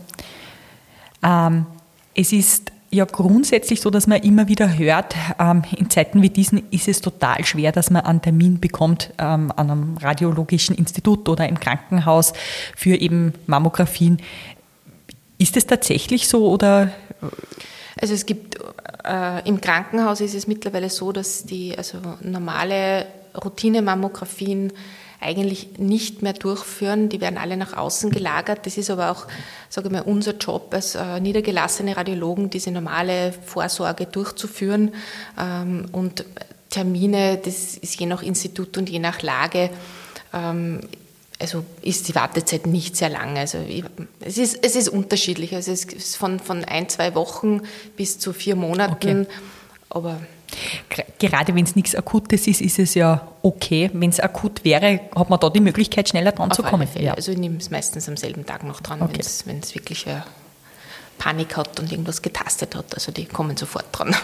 Ähm, 1.23 1.67
es 2.15 2.33
ist 2.33 2.73
ja 2.91 3.05
grundsätzlich 3.05 3.81
so, 3.81 3.91
dass 3.91 4.07
man 4.07 4.23
immer 4.23 4.49
wieder 4.49 4.79
hört, 4.79 5.15
ähm, 5.39 5.63
in 5.77 5.91
Zeiten 5.91 6.23
wie 6.23 6.31
diesen 6.31 6.71
ist 6.71 6.89
es 6.89 7.01
total 7.01 7.45
schwer, 7.45 7.73
dass 7.73 7.91
man 7.91 8.05
einen 8.05 8.23
Termin 8.23 8.61
bekommt 8.61 9.13
ähm, 9.19 9.53
an 9.55 9.71
einem 9.71 9.97
radiologischen 9.99 10.77
Institut 10.77 11.29
oder 11.29 11.49
im 11.49 11.59
Krankenhaus 11.61 12.33
für 12.77 12.97
eben 12.97 13.35
Mammografien. 13.47 14.19
Ist 15.39 15.57
es 15.57 15.67
tatsächlich 15.67 16.29
so 16.29 16.49
oder? 16.49 16.91
Also 18.01 18.15
es 18.15 18.25
gibt 18.25 18.59
äh, 19.05 19.47
im 19.49 19.61
Krankenhaus 19.61 20.21
ist 20.21 20.35
es 20.35 20.47
mittlerweile 20.47 20.91
so, 20.91 21.13
dass 21.13 21.45
die 21.45 21.77
also 21.77 21.99
normale 22.23 23.07
Routine-Mammografien 23.43 24.73
eigentlich 25.21 25.79
nicht 25.79 26.23
mehr 26.23 26.33
durchführen. 26.33 27.09
Die 27.09 27.21
werden 27.21 27.39
alle 27.39 27.57
nach 27.57 27.77
außen 27.77 28.11
gelagert. 28.11 28.67
Das 28.67 28.77
ist 28.77 28.91
aber 28.91 29.11
auch, 29.11 29.27
sage 29.69 29.89
ich 29.89 29.93
mal, 29.93 30.03
unser 30.03 30.37
Job 30.37 30.69
als 30.73 30.95
äh, 30.95 31.21
niedergelassene 31.21 31.97
Radiologen, 31.97 32.51
diese 32.51 32.71
normale 32.71 33.33
Vorsorge 33.33 34.07
durchzuführen. 34.07 34.93
Ähm, 35.39 35.87
und 35.93 36.25
Termine, 36.71 37.39
das 37.43 37.77
ist 37.77 37.99
je 37.99 38.07
nach 38.07 38.23
Institut 38.23 38.77
und 38.77 38.89
je 38.91 38.99
nach 38.99 39.23
Lage. 39.23 39.71
Ähm, 40.33 40.81
also 41.39 41.65
ist 41.83 42.09
die 42.09 42.15
Wartezeit 42.15 42.67
nicht 42.67 42.97
sehr 42.97 43.11
lang. 43.11 43.37
Also 43.37 43.59
ich, 43.59 43.85
es, 44.21 44.39
ist, 44.39 44.59
es 44.63 44.75
ist 44.75 44.89
unterschiedlich. 44.89 45.55
Also 45.55 45.71
es 45.71 45.85
ist 45.85 46.17
von, 46.17 46.41
von 46.41 46.65
ein, 46.65 46.89
zwei 46.89 47.15
Wochen 47.15 47.63
bis 47.97 48.19
zu 48.19 48.33
vier 48.33 48.57
Monaten. 48.57 49.23
Okay. 49.23 49.27
Aber 49.91 50.21
Gerade 51.19 51.55
wenn 51.55 51.65
es 51.65 51.77
nichts 51.77 51.95
Akutes 51.95 52.47
ist, 52.47 52.61
ist 52.61 52.79
es 52.79 52.95
ja 52.95 53.27
okay. 53.43 53.91
Wenn 53.93 54.11
es 54.11 54.21
akut 54.21 54.65
wäre, 54.65 55.01
hat 55.15 55.31
man 55.31 55.41
da 55.41 55.51
die 55.51 55.61
Möglichkeit, 55.61 56.09
schneller 56.09 56.33
dran 56.33 56.51
Auf 56.51 56.57
zu 56.57 56.63
kommen. 56.63 56.89
Ja. 56.99 57.15
Also 57.15 57.33
ich 57.33 57.39
nehme 57.39 57.57
es 57.59 57.71
meistens 57.71 58.09
am 58.09 58.17
selben 58.17 58.47
Tag 58.47 58.65
noch 58.65 58.81
dran, 58.81 59.03
okay. 59.03 59.21
wenn 59.47 59.59
es 59.59 59.75
wirklich 59.75 60.07
eine 60.07 60.25
Panik 61.19 61.57
hat 61.57 61.81
und 61.81 61.91
irgendwas 61.91 62.23
getastet 62.23 62.75
hat. 62.75 62.95
Also 62.95 63.13
die 63.13 63.25
kommen 63.25 63.57
sofort 63.57 63.87
dran. 63.93 64.15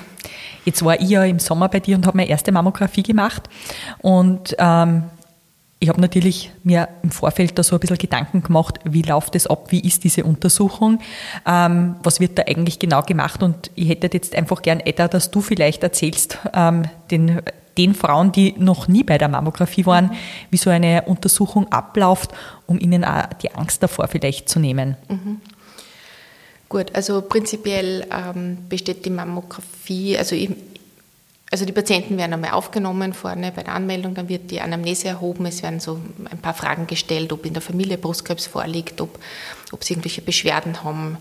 Jetzt 0.64 0.84
war 0.84 1.00
ich 1.00 1.08
ja 1.08 1.24
im 1.24 1.38
Sommer 1.38 1.68
bei 1.68 1.80
dir 1.80 1.96
und 1.96 2.06
habe 2.06 2.16
meine 2.18 2.28
erste 2.28 2.52
Mammographie 2.52 3.02
gemacht. 3.02 3.48
Und 3.98 4.54
ähm, 4.58 5.04
ich 5.82 5.88
habe 5.88 6.00
natürlich 6.00 6.52
mir 6.62 6.88
im 7.02 7.10
Vorfeld 7.10 7.58
da 7.58 7.64
so 7.64 7.74
ein 7.74 7.80
bisschen 7.80 7.98
Gedanken 7.98 8.44
gemacht, 8.44 8.78
wie 8.84 9.02
läuft 9.02 9.34
es 9.34 9.48
ab, 9.48 9.72
wie 9.72 9.80
ist 9.80 10.04
diese 10.04 10.22
Untersuchung, 10.22 11.00
ähm, 11.44 11.96
was 12.04 12.20
wird 12.20 12.38
da 12.38 12.44
eigentlich 12.46 12.78
genau 12.78 13.02
gemacht 13.02 13.42
und 13.42 13.72
ich 13.74 13.88
hätte 13.88 14.08
jetzt 14.12 14.36
einfach 14.36 14.62
gern, 14.62 14.78
Edda, 14.78 15.08
dass 15.08 15.32
du 15.32 15.40
vielleicht 15.40 15.82
erzählst, 15.82 16.38
ähm, 16.54 16.84
den, 17.10 17.42
den 17.76 17.96
Frauen, 17.96 18.30
die 18.30 18.54
noch 18.58 18.86
nie 18.86 19.02
bei 19.02 19.18
der 19.18 19.26
Mammographie 19.26 19.84
waren, 19.84 20.12
wie 20.50 20.56
so 20.56 20.70
eine 20.70 21.02
Untersuchung 21.06 21.72
abläuft, 21.72 22.30
um 22.68 22.78
ihnen 22.78 23.04
auch 23.04 23.24
die 23.42 23.52
Angst 23.52 23.82
davor 23.82 24.06
vielleicht 24.06 24.48
zu 24.48 24.60
nehmen. 24.60 24.96
Mhm. 25.08 25.40
Gut, 26.68 26.94
also 26.94 27.22
prinzipiell 27.22 28.06
ähm, 28.08 28.58
besteht 28.68 29.04
die 29.04 29.10
Mammographie, 29.10 30.16
also 30.16 30.36
ich, 30.36 30.50
also 31.52 31.66
die 31.66 31.72
Patienten 31.72 32.16
werden 32.16 32.32
einmal 32.32 32.52
aufgenommen 32.52 33.12
vorne 33.12 33.52
bei 33.54 33.62
der 33.62 33.74
Anmeldung, 33.74 34.14
dann 34.14 34.30
wird 34.30 34.50
die 34.50 34.62
Anamnese 34.62 35.08
erhoben, 35.08 35.44
es 35.44 35.62
werden 35.62 35.80
so 35.80 36.00
ein 36.30 36.38
paar 36.38 36.54
Fragen 36.54 36.86
gestellt, 36.86 37.30
ob 37.30 37.44
in 37.44 37.52
der 37.52 37.60
Familie 37.60 37.98
Brustkrebs 37.98 38.46
vorliegt, 38.46 39.02
ob, 39.02 39.18
ob 39.70 39.84
sie 39.84 39.92
irgendwelche 39.92 40.22
Beschwerden 40.22 40.82
haben, 40.82 41.18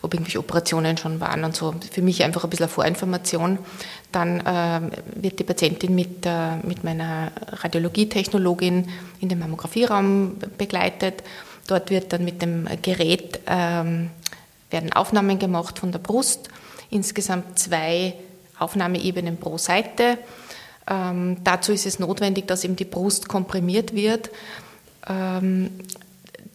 ob 0.00 0.14
irgendwelche 0.14 0.38
Operationen 0.38 0.96
schon 0.96 1.20
waren 1.20 1.44
und 1.44 1.54
so. 1.54 1.74
Für 1.90 2.00
mich 2.00 2.24
einfach 2.24 2.44
ein 2.44 2.50
bisschen 2.50 2.70
Vorinformation. 2.70 3.58
Dann 4.10 4.40
äh, 4.40 4.80
wird 5.16 5.38
die 5.38 5.44
Patientin 5.44 5.94
mit, 5.94 6.24
äh, 6.24 6.56
mit 6.62 6.82
meiner 6.82 7.32
Radiologietechnologin 7.48 8.88
in 9.20 9.28
den 9.28 9.38
Mammografieraum 9.38 10.38
begleitet. 10.56 11.22
Dort 11.66 11.90
wird 11.90 12.14
dann 12.14 12.24
mit 12.24 12.40
dem 12.40 12.66
Gerät 12.80 13.40
äh, 13.44 13.84
werden 14.70 14.92
Aufnahmen 14.94 15.38
gemacht 15.38 15.78
von 15.78 15.92
der 15.92 15.98
Brust. 15.98 16.48
Insgesamt 16.88 17.58
zwei 17.58 18.14
Aufnahmeebenen 18.58 19.36
pro 19.36 19.58
Seite. 19.58 20.18
Ähm, 20.88 21.38
dazu 21.44 21.72
ist 21.72 21.86
es 21.86 21.98
notwendig, 21.98 22.46
dass 22.46 22.64
eben 22.64 22.76
die 22.76 22.84
Brust 22.84 23.28
komprimiert 23.28 23.94
wird. 23.94 24.30
Ähm, 25.08 25.70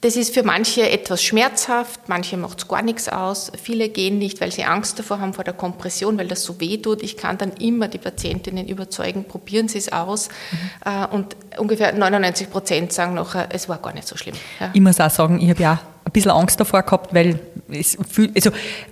das 0.02 0.16
ist 0.16 0.34
für 0.34 0.44
manche 0.44 0.90
etwas 0.90 1.22
schmerzhaft, 1.22 2.08
manche 2.08 2.38
macht 2.38 2.60
es 2.60 2.68
gar 2.70 2.82
nichts 2.82 3.10
aus. 3.10 3.52
Viele 3.62 3.90
gehen 3.90 4.18
nicht, 4.18 4.40
weil 4.40 4.50
sie 4.50 4.64
Angst 4.64 4.98
davor 4.98 5.20
haben 5.20 5.34
vor 5.34 5.44
der 5.44 5.54
Kompression, 5.54 6.18
weil 6.18 6.28
das 6.30 6.44
so 6.44 6.62
weh 6.62 6.78
tut. 6.78 7.04
Ich 7.04 7.18
kann 7.18 7.38
dann 7.38 7.52
immer 7.54 7.90
die 7.90 7.98
Patientinnen 7.98 8.68
überzeugen, 8.70 9.26
probieren 9.26 9.68
Sie 9.68 9.78
es 9.78 9.92
aus. 9.92 10.30
Mhm. 10.52 11.06
Und 11.12 11.36
ungefähr 11.58 11.92
99 11.92 12.50
Prozent 12.50 12.94
sagen 12.94 13.16
nachher, 13.16 13.50
es 13.52 13.68
war 13.68 13.80
gar 13.80 13.94
nicht 13.94 14.08
so 14.08 14.16
schlimm. 14.16 14.36
Ja. 14.62 14.70
Ich 14.74 14.80
muss 14.80 15.02
auch 15.02 15.10
sagen, 15.10 15.42
ich 15.42 15.50
habe 15.50 15.62
ja 15.62 15.80
ein 16.10 16.12
bisschen 16.12 16.32
Angst 16.32 16.60
davor 16.60 16.84
gehabt, 16.84 17.14
weil 17.14 17.40
es 17.72 17.98
fühlt, 18.10 18.36
also 18.36 18.52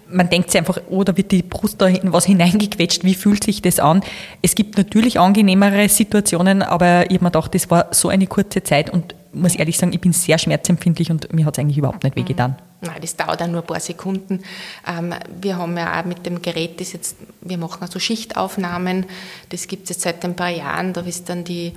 man 0.10 0.30
denkt 0.30 0.52
sich 0.52 0.60
einfach, 0.60 0.80
oh, 0.90 1.04
da 1.04 1.18
wird 1.18 1.32
die 1.32 1.42
Brust 1.42 1.82
da 1.82 1.88
in 1.88 2.14
was 2.14 2.26
hineingequetscht, 2.26 3.04
wie 3.04 3.16
fühlt 3.16 3.44
sich 3.44 3.62
das 3.62 3.80
an? 3.80 4.02
Es 4.42 4.56
gibt 4.56 4.78
natürlich 4.78 5.20
angenehmere 5.20 5.90
Situationen, 5.90 6.62
aber 6.62 7.10
ich 7.10 7.16
habe 7.16 7.26
mir 7.26 7.32
gedacht, 7.32 7.56
das 7.56 7.70
war 7.70 7.88
so 7.92 8.10
eine 8.10 8.28
kurze 8.28 8.64
Zeit 8.64 8.92
und 8.92 9.16
muss 9.34 9.56
ehrlich 9.56 9.78
sagen, 9.78 9.94
ich 9.94 10.02
bin 10.02 10.14
sehr 10.14 10.38
schmerzempfindlich 10.38 11.12
und 11.12 11.32
mir 11.34 11.46
hat 11.46 11.58
es 11.58 11.60
eigentlich 11.60 11.78
überhaupt 11.78 12.04
nicht 12.04 12.16
wehgetan. 12.16 12.56
Nein, 12.82 12.98
das 13.02 13.16
dauert 13.16 13.42
auch 13.42 13.48
nur 13.48 13.62
ein 13.62 13.68
paar 13.68 13.80
Sekunden. 13.80 14.44
Ähm, 14.88 15.14
wir 15.42 15.58
haben 15.58 15.76
ja 15.78 16.00
auch 16.00 16.06
mit 16.06 16.26
dem 16.26 16.42
Gerät, 16.42 16.80
das 16.80 16.94
jetzt, 16.94 17.18
wir 17.42 17.58
machen 17.58 17.82
also 17.82 18.00
Schichtaufnahmen, 18.00 19.06
das 19.50 19.68
gibt 19.68 19.84
es 19.84 19.90
jetzt 19.90 20.02
seit 20.02 20.24
ein 20.24 20.36
paar 20.36 20.50
Jahren, 20.50 20.94
da 20.94 21.02
ist 21.02 21.30
dann 21.30 21.44
die, 21.44 21.74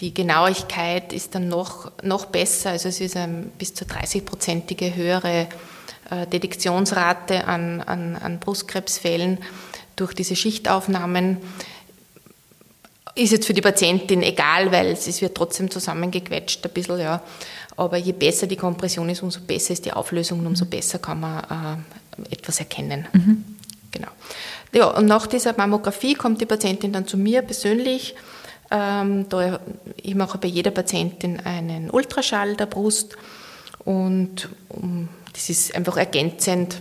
die 0.00 0.14
Genauigkeit 0.14 1.12
ist 1.12 1.34
dann 1.34 1.48
noch, 1.48 1.92
noch 2.02 2.26
besser, 2.26 2.70
also 2.70 2.88
es 2.88 3.00
ist 3.00 3.16
eine 3.16 3.44
bis 3.58 3.74
zu 3.74 3.84
30-prozentige 3.84 4.94
höhere 4.94 5.46
äh, 6.10 6.26
Detektionsrate 6.26 7.46
an, 7.46 7.82
an, 7.82 8.16
an 8.16 8.40
Brustkrebsfällen 8.40 9.38
durch 9.96 10.14
diese 10.14 10.36
Schichtaufnahmen. 10.36 11.36
Ist 13.14 13.32
jetzt 13.32 13.46
für 13.46 13.52
die 13.52 13.60
Patientin 13.60 14.22
egal, 14.22 14.72
weil 14.72 14.86
es 14.86 15.20
wird 15.20 15.36
trotzdem 15.36 15.70
zusammengequetscht 15.70 16.64
ein 16.64 16.72
bisschen, 16.72 17.00
ja. 17.00 17.22
Aber 17.76 17.96
je 17.96 18.12
besser 18.12 18.46
die 18.46 18.56
Kompression 18.56 19.08
ist, 19.08 19.22
umso 19.22 19.40
besser 19.40 19.72
ist 19.72 19.84
die 19.84 19.92
Auflösung 19.92 20.40
und 20.40 20.46
umso 20.46 20.64
besser 20.64 20.98
kann 20.98 21.20
man 21.20 21.82
äh, 22.28 22.34
etwas 22.34 22.58
erkennen. 22.58 23.06
Mhm. 23.12 23.44
Genau. 23.90 24.08
Ja, 24.72 24.86
und 24.86 25.06
nach 25.06 25.26
dieser 25.26 25.54
Mammographie 25.56 26.14
kommt 26.14 26.40
die 26.40 26.46
Patientin 26.46 26.92
dann 26.92 27.06
zu 27.06 27.16
mir 27.16 27.42
persönlich. 27.42 28.14
Ähm, 28.70 29.28
da, 29.28 29.60
ich 29.96 30.14
mache 30.14 30.38
bei 30.38 30.48
jeder 30.48 30.70
Patientin 30.70 31.40
einen 31.40 31.90
Ultraschall 31.90 32.56
der 32.56 32.66
Brust 32.66 33.16
und 33.84 34.48
um, 34.68 35.08
das 35.32 35.50
ist 35.50 35.74
einfach 35.74 35.96
ergänzend 35.96 36.80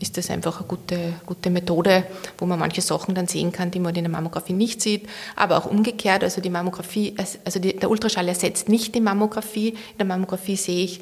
ist 0.00 0.16
das 0.16 0.30
einfach 0.30 0.58
eine 0.58 0.66
gute, 0.66 1.14
gute 1.24 1.50
Methode, 1.50 2.04
wo 2.38 2.46
man 2.46 2.58
manche 2.58 2.80
Sachen 2.80 3.14
dann 3.14 3.26
sehen 3.26 3.52
kann, 3.52 3.70
die 3.70 3.80
man 3.80 3.94
in 3.94 4.04
der 4.04 4.10
Mammographie 4.10 4.52
nicht 4.52 4.82
sieht. 4.82 5.08
Aber 5.36 5.56
auch 5.56 5.66
umgekehrt, 5.66 6.24
also 6.24 6.40
die 6.40 6.50
Mammographie, 6.50 7.14
also 7.44 7.60
die, 7.60 7.76
der 7.76 7.90
Ultraschall 7.90 8.28
ersetzt 8.28 8.68
nicht 8.68 8.94
die 8.94 9.00
Mammographie. 9.00 9.70
In 9.70 9.98
der 9.98 10.06
Mammographie 10.06 10.56
sehe 10.56 10.84
ich 10.84 11.00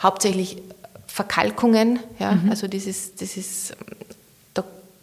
hauptsächlich 0.00 0.58
Verkalkungen. 1.06 1.98
Ja? 2.18 2.32
Mhm. 2.32 2.50
Also 2.50 2.68
das 2.68 2.86
ist, 2.86 3.20
das 3.20 3.36
ist 3.36 3.76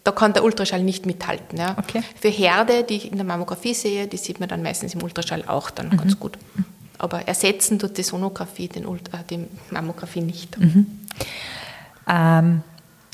da, 0.06 0.12
kann 0.12 0.32
der 0.32 0.44
Ultraschall 0.44 0.82
nicht 0.82 1.06
mithalten. 1.06 1.58
Ja? 1.58 1.76
Okay. 1.78 2.02
Für 2.20 2.28
Herde, 2.28 2.84
die 2.84 2.94
ich 2.94 3.10
in 3.10 3.16
der 3.16 3.26
Mammographie 3.26 3.74
sehe, 3.74 4.06
die 4.06 4.16
sieht 4.16 4.40
man 4.40 4.48
dann 4.48 4.62
meistens 4.62 4.94
im 4.94 5.02
Ultraschall 5.02 5.44
auch 5.46 5.70
dann 5.70 5.88
mhm. 5.88 5.96
ganz 5.96 6.18
gut. 6.18 6.38
Aber 6.98 7.26
ersetzen 7.28 7.78
tut 7.78 7.98
die 7.98 8.02
Sonographie 8.02 8.68
den, 8.68 8.84
äh, 8.84 8.98
die 9.28 9.46
Mammographie 9.70 10.22
nicht. 10.22 10.58
Mhm. 10.58 10.86
Ähm 12.08 12.62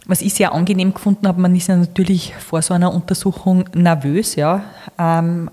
was 0.06 0.20
ich 0.20 0.34
sehr 0.34 0.52
angenehm 0.52 0.92
gefunden 0.92 1.28
habe, 1.28 1.40
man 1.40 1.54
ist 1.54 1.68
ja 1.68 1.76
natürlich 1.76 2.34
vor 2.34 2.60
so 2.62 2.74
einer 2.74 2.92
Untersuchung 2.92 3.68
nervös, 3.72 4.34
ja. 4.34 4.64
Ähm, 4.98 5.50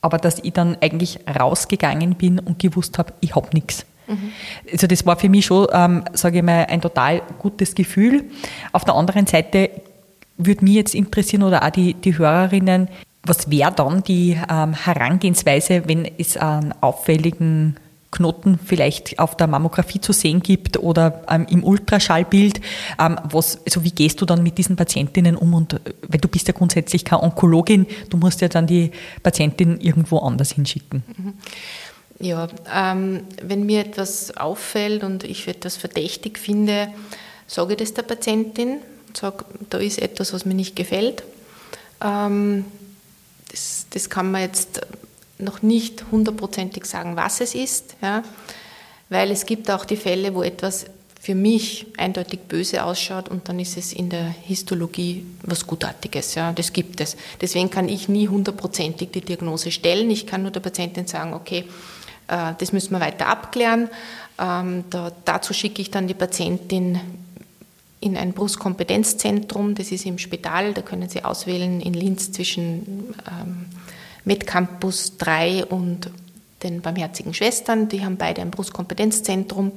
aber 0.00 0.18
dass 0.18 0.38
ich 0.42 0.52
dann 0.52 0.76
eigentlich 0.80 1.20
rausgegangen 1.28 2.14
bin 2.14 2.38
und 2.38 2.58
gewusst 2.58 2.98
habe, 2.98 3.12
ich 3.20 3.34
habe 3.34 3.48
nichts. 3.52 3.84
Mhm. 4.06 4.32
Also 4.72 4.86
das 4.86 5.04
war 5.04 5.16
für 5.16 5.28
mich 5.28 5.46
schon, 5.46 5.66
ähm, 5.72 6.04
sage 6.14 6.38
ich 6.38 6.42
mal, 6.42 6.66
ein 6.66 6.80
total 6.80 7.20
gutes 7.38 7.74
Gefühl. 7.74 8.24
Auf 8.72 8.84
der 8.84 8.94
anderen 8.94 9.26
Seite 9.26 9.70
würde 10.38 10.64
mich 10.64 10.74
jetzt 10.74 10.94
interessieren 10.94 11.42
oder 11.42 11.64
auch 11.64 11.70
die, 11.70 11.94
die 11.94 12.16
Hörerinnen, 12.16 12.88
was 13.24 13.50
wäre 13.50 13.72
dann 13.72 14.02
die 14.02 14.38
ähm, 14.50 14.72
Herangehensweise, 14.72 15.82
wenn 15.86 16.08
es 16.18 16.36
einen 16.36 16.72
auffälligen 16.80 17.76
Knoten 18.10 18.58
vielleicht 18.64 19.18
auf 19.18 19.36
der 19.36 19.46
Mammographie 19.48 20.00
zu 20.00 20.12
sehen 20.12 20.40
gibt 20.40 20.78
oder 20.78 21.24
ähm, 21.28 21.46
im 21.50 21.62
Ultraschallbild. 21.62 22.60
Ähm, 22.98 23.18
was, 23.24 23.58
also 23.66 23.84
wie 23.84 23.90
gehst 23.90 24.20
du 24.20 24.24
dann 24.24 24.42
mit 24.42 24.56
diesen 24.56 24.76
Patientinnen 24.76 25.36
um? 25.36 25.52
Und 25.52 25.74
äh, 25.74 25.80
weil 26.08 26.20
du 26.20 26.28
bist 26.28 26.48
ja 26.48 26.54
grundsätzlich 26.54 27.04
keine 27.04 27.22
Onkologin, 27.22 27.86
du 28.08 28.16
musst 28.16 28.40
ja 28.40 28.48
dann 28.48 28.66
die 28.66 28.92
Patientin 29.22 29.78
irgendwo 29.80 30.18
anders 30.18 30.52
hinschicken. 30.52 31.02
Mhm. 31.16 31.34
Ja, 32.20 32.48
ähm, 32.74 33.24
wenn 33.42 33.66
mir 33.66 33.80
etwas 33.80 34.36
auffällt 34.36 35.04
und 35.04 35.22
ich 35.22 35.46
etwas 35.46 35.76
verdächtig 35.76 36.38
finde, 36.38 36.88
sage 37.46 37.74
ich 37.74 37.78
das 37.78 37.94
der 37.94 38.02
Patientin 38.02 38.78
und 39.08 39.16
sage, 39.16 39.44
da 39.70 39.78
ist 39.78 40.00
etwas, 40.00 40.32
was 40.32 40.44
mir 40.44 40.54
nicht 40.54 40.76
gefällt. 40.76 41.22
Ähm, 42.02 42.64
das, 43.50 43.86
das 43.90 44.10
kann 44.10 44.30
man 44.30 44.42
jetzt 44.42 44.80
noch 45.38 45.62
nicht 45.62 46.04
hundertprozentig 46.10 46.84
sagen, 46.84 47.16
was 47.16 47.40
es 47.40 47.54
ist, 47.54 47.96
ja, 48.02 48.22
weil 49.08 49.30
es 49.30 49.46
gibt 49.46 49.70
auch 49.70 49.84
die 49.84 49.96
Fälle, 49.96 50.34
wo 50.34 50.42
etwas 50.42 50.86
für 51.20 51.34
mich 51.34 51.86
eindeutig 51.96 52.40
böse 52.48 52.84
ausschaut 52.84 53.28
und 53.28 53.48
dann 53.48 53.58
ist 53.58 53.76
es 53.76 53.92
in 53.92 54.08
der 54.08 54.24
Histologie 54.24 55.26
was 55.42 55.66
Gutartiges. 55.66 56.34
Ja, 56.34 56.52
das 56.52 56.72
gibt 56.72 57.00
es. 57.00 57.16
Deswegen 57.40 57.70
kann 57.70 57.88
ich 57.88 58.08
nie 58.08 58.28
hundertprozentig 58.28 59.10
die 59.10 59.20
Diagnose 59.20 59.70
stellen. 59.70 60.10
Ich 60.10 60.26
kann 60.26 60.42
nur 60.42 60.52
der 60.52 60.60
Patientin 60.60 61.06
sagen, 61.06 61.34
okay, 61.34 61.64
äh, 62.28 62.52
das 62.56 62.72
müssen 62.72 62.92
wir 62.92 63.00
weiter 63.00 63.26
abklären. 63.26 63.90
Ähm, 64.38 64.84
da, 64.90 65.10
dazu 65.24 65.52
schicke 65.52 65.82
ich 65.82 65.90
dann 65.90 66.06
die 66.06 66.14
Patientin 66.14 67.00
in 68.00 68.16
ein 68.16 68.32
Brustkompetenzzentrum, 68.32 69.74
das 69.74 69.90
ist 69.90 70.06
im 70.06 70.18
Spital, 70.18 70.72
da 70.72 70.82
können 70.82 71.08
Sie 71.08 71.24
auswählen 71.24 71.80
in 71.80 71.94
Linz 71.94 72.30
zwischen 72.30 73.14
ähm, 73.28 73.66
Medcampus 74.24 75.16
3 75.16 75.64
und 75.66 76.10
den 76.62 76.80
Barmherzigen 76.80 77.34
Schwestern. 77.34 77.88
Die 77.88 78.04
haben 78.04 78.16
beide 78.16 78.42
ein 78.42 78.50
Brustkompetenzzentrum. 78.50 79.72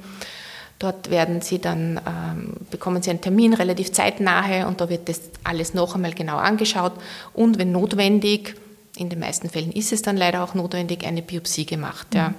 Dort 0.78 1.10
werden 1.10 1.40
sie 1.42 1.60
dann, 1.60 2.00
ähm, 2.06 2.54
bekommen 2.70 3.02
sie 3.02 3.10
einen 3.10 3.20
Termin 3.20 3.54
relativ 3.54 3.92
zeitnahe 3.92 4.66
und 4.66 4.80
da 4.80 4.88
wird 4.88 5.08
das 5.08 5.20
alles 5.44 5.74
noch 5.74 5.94
einmal 5.94 6.12
genau 6.12 6.38
angeschaut 6.38 6.94
und 7.34 7.58
wenn 7.58 7.70
notwendig, 7.70 8.56
in 8.96 9.08
den 9.08 9.20
meisten 9.20 9.48
Fällen 9.48 9.70
ist 9.70 9.92
es 9.92 10.02
dann 10.02 10.16
leider 10.16 10.42
auch 10.42 10.54
notwendig, 10.54 11.06
eine 11.06 11.22
Biopsie 11.22 11.66
gemacht. 11.66 12.08
Mhm. 12.12 12.18
Ja. 12.18 12.34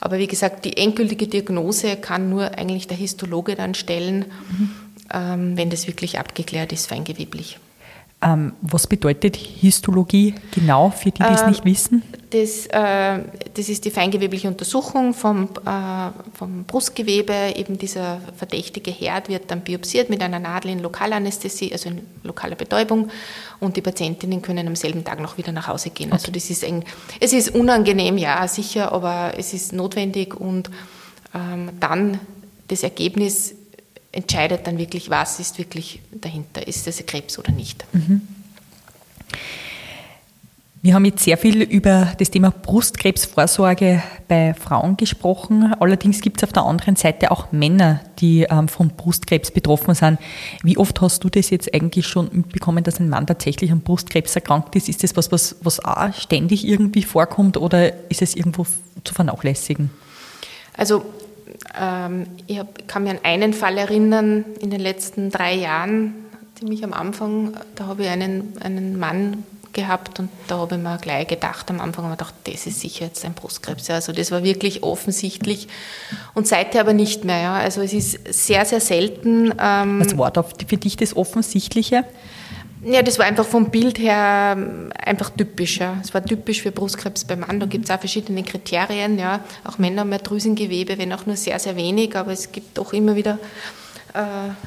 Aber 0.00 0.18
wie 0.18 0.26
gesagt, 0.26 0.64
die 0.64 0.78
endgültige 0.78 1.26
Diagnose 1.26 1.96
kann 1.96 2.30
nur 2.30 2.56
eigentlich 2.56 2.86
der 2.86 2.96
Histologe 2.96 3.54
dann 3.54 3.74
stellen, 3.74 4.26
mhm. 4.50 4.70
Ähm, 5.12 5.56
wenn 5.56 5.70
das 5.70 5.86
wirklich 5.86 6.18
abgeklärt 6.18 6.72
ist, 6.72 6.86
feingeweblich. 6.86 7.58
Ähm, 8.20 8.54
was 8.62 8.88
bedeutet 8.88 9.36
Histologie 9.36 10.34
genau 10.52 10.90
für 10.90 11.12
die, 11.12 11.22
die 11.22 11.32
es 11.32 11.42
äh, 11.42 11.48
nicht 11.48 11.64
wissen? 11.64 12.02
Das, 12.30 12.66
äh, 12.66 13.22
das, 13.54 13.68
ist 13.68 13.84
die 13.84 13.92
feingewebliche 13.92 14.48
Untersuchung 14.48 15.14
vom, 15.14 15.44
äh, 15.64 16.10
vom, 16.34 16.64
Brustgewebe. 16.64 17.54
Eben 17.54 17.78
dieser 17.78 18.20
verdächtige 18.36 18.90
Herd 18.90 19.28
wird 19.28 19.52
dann 19.52 19.60
biopsiert 19.60 20.10
mit 20.10 20.20
einer 20.20 20.40
Nadel 20.40 20.72
in 20.72 20.80
Lokalanästhesie, 20.80 21.72
also 21.72 21.90
in 21.90 22.00
lokaler 22.24 22.56
Betäubung. 22.56 23.08
Und 23.60 23.76
die 23.76 23.82
Patientinnen 23.82 24.42
können 24.42 24.66
am 24.66 24.74
selben 24.74 25.04
Tag 25.04 25.20
noch 25.20 25.38
wieder 25.38 25.52
nach 25.52 25.68
Hause 25.68 25.90
gehen. 25.90 26.10
Also 26.10 26.28
okay. 26.30 26.38
Also 26.38 26.48
das 26.48 26.50
ist 26.50 26.64
eng. 26.64 26.84
Es 27.20 27.32
ist 27.32 27.54
unangenehm, 27.54 28.18
ja, 28.18 28.48
sicher, 28.48 28.90
aber 28.90 29.34
es 29.36 29.54
ist 29.54 29.72
notwendig 29.72 30.34
und 30.34 30.70
ähm, 31.32 31.70
dann 31.78 32.18
das 32.66 32.82
Ergebnis 32.82 33.54
entscheidet 34.12 34.66
dann 34.66 34.78
wirklich, 34.78 35.10
was 35.10 35.40
ist 35.40 35.58
wirklich 35.58 36.00
dahinter. 36.12 36.66
Ist 36.66 36.86
es 36.86 37.04
Krebs 37.06 37.38
oder 37.38 37.52
nicht? 37.52 37.84
Mhm. 37.92 38.22
Wir 40.80 40.94
haben 40.94 41.04
jetzt 41.04 41.24
sehr 41.24 41.36
viel 41.36 41.62
über 41.62 42.12
das 42.18 42.30
Thema 42.30 42.50
Brustkrebsvorsorge 42.50 44.00
bei 44.28 44.54
Frauen 44.54 44.96
gesprochen. 44.96 45.74
Allerdings 45.80 46.20
gibt 46.20 46.36
es 46.38 46.44
auf 46.44 46.52
der 46.52 46.62
anderen 46.62 46.94
Seite 46.94 47.32
auch 47.32 47.50
Männer, 47.50 48.00
die 48.20 48.46
ähm, 48.48 48.68
von 48.68 48.90
Brustkrebs 48.90 49.50
betroffen 49.50 49.94
sind. 49.94 50.20
Wie 50.62 50.78
oft 50.78 51.00
hast 51.00 51.24
du 51.24 51.30
das 51.30 51.50
jetzt 51.50 51.74
eigentlich 51.74 52.06
schon 52.06 52.30
mitbekommen, 52.32 52.84
dass 52.84 53.00
ein 53.00 53.08
Mann 53.08 53.26
tatsächlich 53.26 53.72
an 53.72 53.80
Brustkrebs 53.80 54.36
erkrankt 54.36 54.76
ist? 54.76 54.88
Ist 54.88 55.02
das 55.02 55.16
was, 55.16 55.32
was, 55.32 55.56
was 55.62 55.84
auch 55.84 56.14
ständig 56.14 56.64
irgendwie 56.64 57.02
vorkommt 57.02 57.56
oder 57.56 58.08
ist 58.08 58.22
es 58.22 58.36
irgendwo 58.36 58.64
zu 59.02 59.14
vernachlässigen? 59.14 59.90
Also 60.76 61.04
ich 62.46 62.58
hab, 62.58 62.88
kann 62.88 63.04
mich 63.04 63.12
an 63.12 63.20
einen 63.22 63.52
Fall 63.52 63.78
erinnern 63.78 64.44
in 64.60 64.70
den 64.70 64.80
letzten 64.80 65.30
drei 65.30 65.54
Jahren, 65.54 66.14
ziemlich 66.58 66.82
am 66.84 66.92
Anfang, 66.92 67.56
da 67.76 67.86
habe 67.86 68.02
ich 68.02 68.08
einen, 68.08 68.54
einen 68.60 68.98
Mann 68.98 69.44
gehabt 69.72 70.18
und 70.18 70.28
da 70.48 70.58
habe 70.58 70.74
ich 70.74 70.80
mir 70.80 70.98
gleich 70.98 71.28
gedacht, 71.28 71.70
am 71.70 71.80
Anfang 71.80 72.04
habe 72.04 72.14
ich 72.14 72.18
gedacht, 72.18 72.34
das 72.44 72.66
ist 72.66 72.80
sicher 72.80 73.04
jetzt 73.06 73.24
ein 73.24 73.34
Brustkrebs. 73.34 73.88
Also 73.90 74.12
das 74.12 74.30
war 74.30 74.42
wirklich 74.42 74.82
offensichtlich 74.82 75.68
und 76.34 76.48
seither 76.48 76.80
aber 76.80 76.94
nicht 76.94 77.24
mehr. 77.24 77.40
Ja. 77.40 77.54
Also 77.54 77.82
es 77.82 77.92
ist 77.92 78.18
sehr, 78.32 78.64
sehr 78.64 78.80
selten. 78.80 79.54
Ähm, 79.60 80.00
Was 80.00 80.18
war 80.18 80.30
da 80.30 80.42
für 80.42 80.76
dich 80.76 80.96
das 80.96 81.16
Offensichtliche? 81.16 82.04
Ja, 82.84 83.02
das 83.02 83.18
war 83.18 83.26
einfach 83.26 83.46
vom 83.46 83.70
Bild 83.70 83.98
her 83.98 84.54
ähm, 84.56 84.92
einfach 84.96 85.30
typisch. 85.30 85.78
Ja. 85.78 85.96
Es 86.02 86.14
war 86.14 86.24
typisch 86.24 86.62
für 86.62 86.70
Brustkrebs 86.70 87.24
beim 87.24 87.40
Mann. 87.40 87.58
Da 87.58 87.66
gibt 87.66 87.86
es 87.86 87.90
auch 87.90 87.98
verschiedene 87.98 88.42
Kriterien. 88.42 89.18
Ja. 89.18 89.40
Auch 89.64 89.78
Männer 89.78 90.02
haben 90.02 90.10
mehr 90.10 90.20
Drüsengewebe, 90.20 90.98
wenn 90.98 91.12
auch 91.12 91.26
nur 91.26 91.36
sehr, 91.36 91.58
sehr 91.58 91.76
wenig, 91.76 92.14
aber 92.16 92.32
es 92.32 92.52
gibt 92.52 92.78
doch 92.78 92.92
immer 92.92 93.16
wieder 93.16 93.38
äh, 94.14 94.18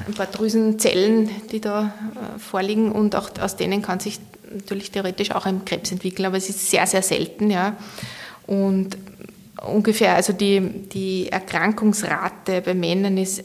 ein 0.06 0.14
paar 0.14 0.26
Drüsenzellen, 0.26 1.30
die 1.50 1.60
da 1.60 1.94
äh, 2.14 2.38
vorliegen 2.38 2.92
und 2.92 3.16
auch 3.16 3.30
aus 3.40 3.56
denen 3.56 3.82
kann 3.82 4.00
sich 4.00 4.20
natürlich 4.52 4.90
theoretisch 4.90 5.30
auch 5.30 5.46
ein 5.46 5.64
Krebs 5.64 5.90
entwickeln, 5.92 6.26
aber 6.26 6.36
es 6.36 6.48
ist 6.48 6.70
sehr, 6.70 6.86
sehr 6.86 7.02
selten. 7.02 7.50
Ja. 7.50 7.76
Und 8.46 8.98
ungefähr, 9.66 10.14
also 10.14 10.32
die, 10.32 10.60
die 10.60 11.28
Erkrankungsrate 11.30 12.60
bei 12.60 12.74
Männern 12.74 13.16
ist 13.16 13.42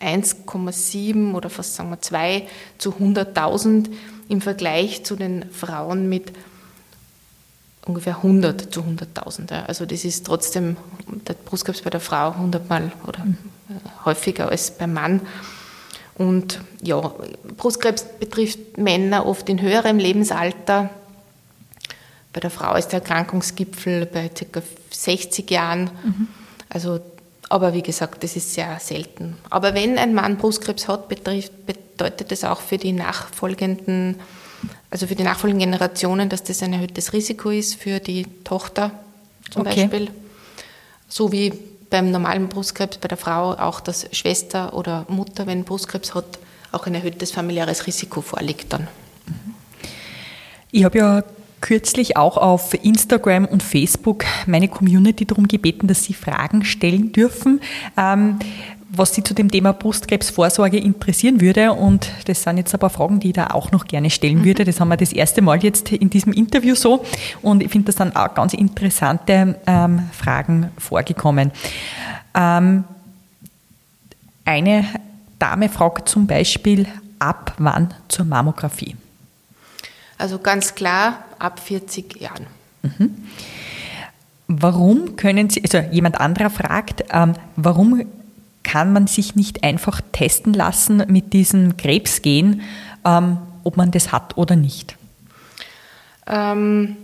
1,7 0.00 1.34
oder 1.34 1.48
fast 1.50 1.74
sagen 1.74 1.90
wir 1.90 2.00
2 2.00 2.46
zu 2.78 2.90
100.000 2.90 3.88
im 4.28 4.40
Vergleich 4.40 5.04
zu 5.04 5.16
den 5.16 5.50
Frauen 5.50 6.08
mit 6.08 6.32
ungefähr 7.86 8.16
100 8.16 8.74
zu 8.74 8.80
100.000. 8.80 9.64
Also 9.66 9.86
das 9.86 10.04
ist 10.04 10.26
trotzdem 10.26 10.76
der 11.26 11.34
Brustkrebs 11.34 11.80
bei 11.82 11.90
der 11.90 12.00
Frau 12.00 12.30
100 12.30 12.68
Mal 12.68 12.92
oder 13.06 13.24
mhm. 13.24 13.38
häufiger 14.04 14.48
als 14.48 14.72
beim 14.72 14.92
Mann. 14.92 15.20
Und 16.16 16.60
ja, 16.82 17.12
Brustkrebs 17.56 18.04
betrifft 18.18 18.78
Männer 18.78 19.26
oft 19.26 19.48
in 19.48 19.60
höherem 19.60 19.98
Lebensalter. 19.98 20.90
Bei 22.32 22.40
der 22.40 22.50
Frau 22.50 22.74
ist 22.74 22.88
der 22.88 23.00
Erkrankungsgipfel 23.00 24.06
bei 24.06 24.28
ca. 24.28 24.62
60 24.90 25.50
Jahren. 25.50 25.90
Mhm. 26.04 26.28
Also 26.68 27.00
aber 27.48 27.74
wie 27.74 27.82
gesagt, 27.82 28.24
das 28.24 28.36
ist 28.36 28.54
sehr 28.54 28.78
selten. 28.80 29.36
Aber 29.50 29.74
wenn 29.74 29.98
ein 29.98 30.14
Mann 30.14 30.36
Brustkrebs 30.36 30.88
hat, 30.88 31.08
betrifft, 31.08 31.52
bedeutet 31.66 32.30
das 32.30 32.44
auch 32.44 32.60
für 32.60 32.78
die 32.78 32.92
nachfolgenden, 32.92 34.16
also 34.90 35.06
für 35.06 35.14
die 35.14 35.22
nachfolgenden 35.22 35.70
Generationen, 35.70 36.28
dass 36.28 36.42
das 36.42 36.62
ein 36.62 36.72
erhöhtes 36.72 37.12
Risiko 37.12 37.50
ist 37.50 37.76
für 37.76 38.00
die 38.00 38.26
Tochter 38.44 38.90
zum 39.50 39.62
okay. 39.62 39.86
Beispiel. 39.86 40.10
So 41.08 41.30
wie 41.30 41.52
beim 41.88 42.10
normalen 42.10 42.48
Brustkrebs 42.48 42.98
bei 42.98 43.08
der 43.08 43.16
Frau 43.16 43.52
auch, 43.52 43.80
dass 43.80 44.08
Schwester 44.12 44.74
oder 44.74 45.06
Mutter, 45.08 45.46
wenn 45.46 45.64
Brustkrebs 45.64 46.14
hat, 46.14 46.38
auch 46.72 46.86
ein 46.86 46.94
erhöhtes 46.94 47.30
familiäres 47.30 47.86
Risiko 47.86 48.20
vorliegt 48.22 48.72
dann. 48.72 48.88
Ich 50.72 50.84
habe 50.84 50.98
ja 50.98 51.24
kürzlich 51.60 52.16
auch 52.16 52.36
auf 52.36 52.74
Instagram 52.84 53.44
und 53.46 53.62
Facebook 53.62 54.24
meine 54.46 54.68
Community 54.68 55.24
darum 55.24 55.48
gebeten, 55.48 55.86
dass 55.86 56.04
sie 56.04 56.14
Fragen 56.14 56.64
stellen 56.64 57.12
dürfen. 57.12 57.60
Ähm, 57.96 58.38
was 58.88 59.14
Sie 59.14 59.22
zu 59.22 59.34
dem 59.34 59.50
Thema 59.50 59.72
Brustkrebsvorsorge 59.72 60.78
interessieren 60.78 61.40
würde. 61.40 61.72
Und 61.72 62.10
das 62.26 62.42
sind 62.42 62.58
jetzt 62.58 62.72
ein 62.74 62.80
paar 62.80 62.90
Fragen, 62.90 63.20
die 63.20 63.28
ich 63.28 63.34
da 63.34 63.48
auch 63.48 63.72
noch 63.72 63.86
gerne 63.86 64.10
stellen 64.10 64.44
würde. 64.44 64.64
Das 64.64 64.80
haben 64.80 64.88
wir 64.88 64.96
das 64.96 65.12
erste 65.12 65.42
Mal 65.42 65.62
jetzt 65.62 65.92
in 65.92 66.10
diesem 66.10 66.32
Interview 66.32 66.74
so. 66.74 67.04
Und 67.42 67.62
ich 67.62 67.70
finde, 67.70 67.86
das 67.86 67.96
sind 67.96 68.16
auch 68.16 68.34
ganz 68.34 68.54
interessante 68.54 69.58
ähm, 69.66 70.02
Fragen 70.12 70.70
vorgekommen. 70.78 71.50
Ähm, 72.34 72.84
eine 74.44 74.84
Dame 75.38 75.68
fragt 75.68 76.08
zum 76.08 76.26
Beispiel, 76.26 76.86
ab 77.18 77.54
wann 77.58 77.92
zur 78.08 78.24
Mammographie? 78.24 78.94
Also 80.18 80.38
ganz 80.38 80.74
klar 80.74 81.24
ab 81.38 81.60
40 81.60 82.20
Jahren. 82.20 82.46
Mhm. 82.82 83.14
Warum 84.48 85.16
können 85.16 85.50
Sie, 85.50 85.62
also 85.62 85.78
jemand 85.90 86.20
anderer 86.20 86.50
fragt, 86.50 87.04
ähm, 87.12 87.34
warum 87.56 88.04
kann 88.62 88.92
man 88.92 89.06
sich 89.06 89.34
nicht 89.34 89.62
einfach 89.64 90.00
testen 90.12 90.52
lassen 90.52 91.02
mit 91.08 91.32
diesem 91.32 91.76
Krebsgen, 91.76 92.62
ähm, 93.04 93.38
ob 93.64 93.76
man 93.76 93.90
das 93.90 94.12
hat 94.12 94.36
oder 94.36 94.56
nicht? 94.56 94.96
Ähm, 96.26 96.96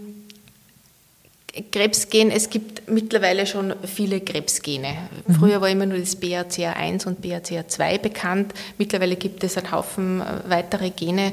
Krebsgen, 1.71 2.31
es 2.31 2.49
gibt 2.49 2.89
mittlerweile 2.89 3.47
schon 3.47 3.75
viele 3.85 4.21
Krebsgene. 4.21 4.95
Mhm. 5.27 5.35
Früher 5.35 5.61
war 5.61 5.69
immer 5.69 5.87
nur 5.87 5.99
das 5.99 6.21
BRCA1 6.21 7.07
und 7.07 7.25
BRCA2 7.25 7.99
bekannt. 7.99 8.55
Mittlerweile 8.79 9.17
gibt 9.17 9.45
es 9.45 9.59
einen 9.59 9.71
Haufen 9.71 10.21
äh, 10.21 10.25
weitere 10.49 10.91
Gene. 10.91 11.33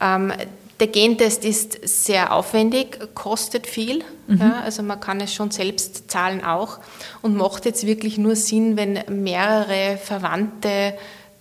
Ähm, 0.00 0.32
der 0.80 0.88
Gentest 0.88 1.44
ist 1.44 1.78
sehr 1.88 2.32
aufwendig, 2.32 2.98
kostet 3.14 3.66
viel. 3.66 4.04
Mhm. 4.26 4.38
Ja, 4.38 4.60
also 4.60 4.82
man 4.82 5.00
kann 5.00 5.20
es 5.20 5.32
schon 5.32 5.50
selbst 5.50 6.10
zahlen 6.10 6.44
auch 6.44 6.78
und 7.22 7.34
macht 7.36 7.64
jetzt 7.64 7.86
wirklich 7.86 8.18
nur 8.18 8.36
Sinn, 8.36 8.76
wenn 8.76 9.00
mehrere 9.08 9.96
Verwandte 9.96 10.94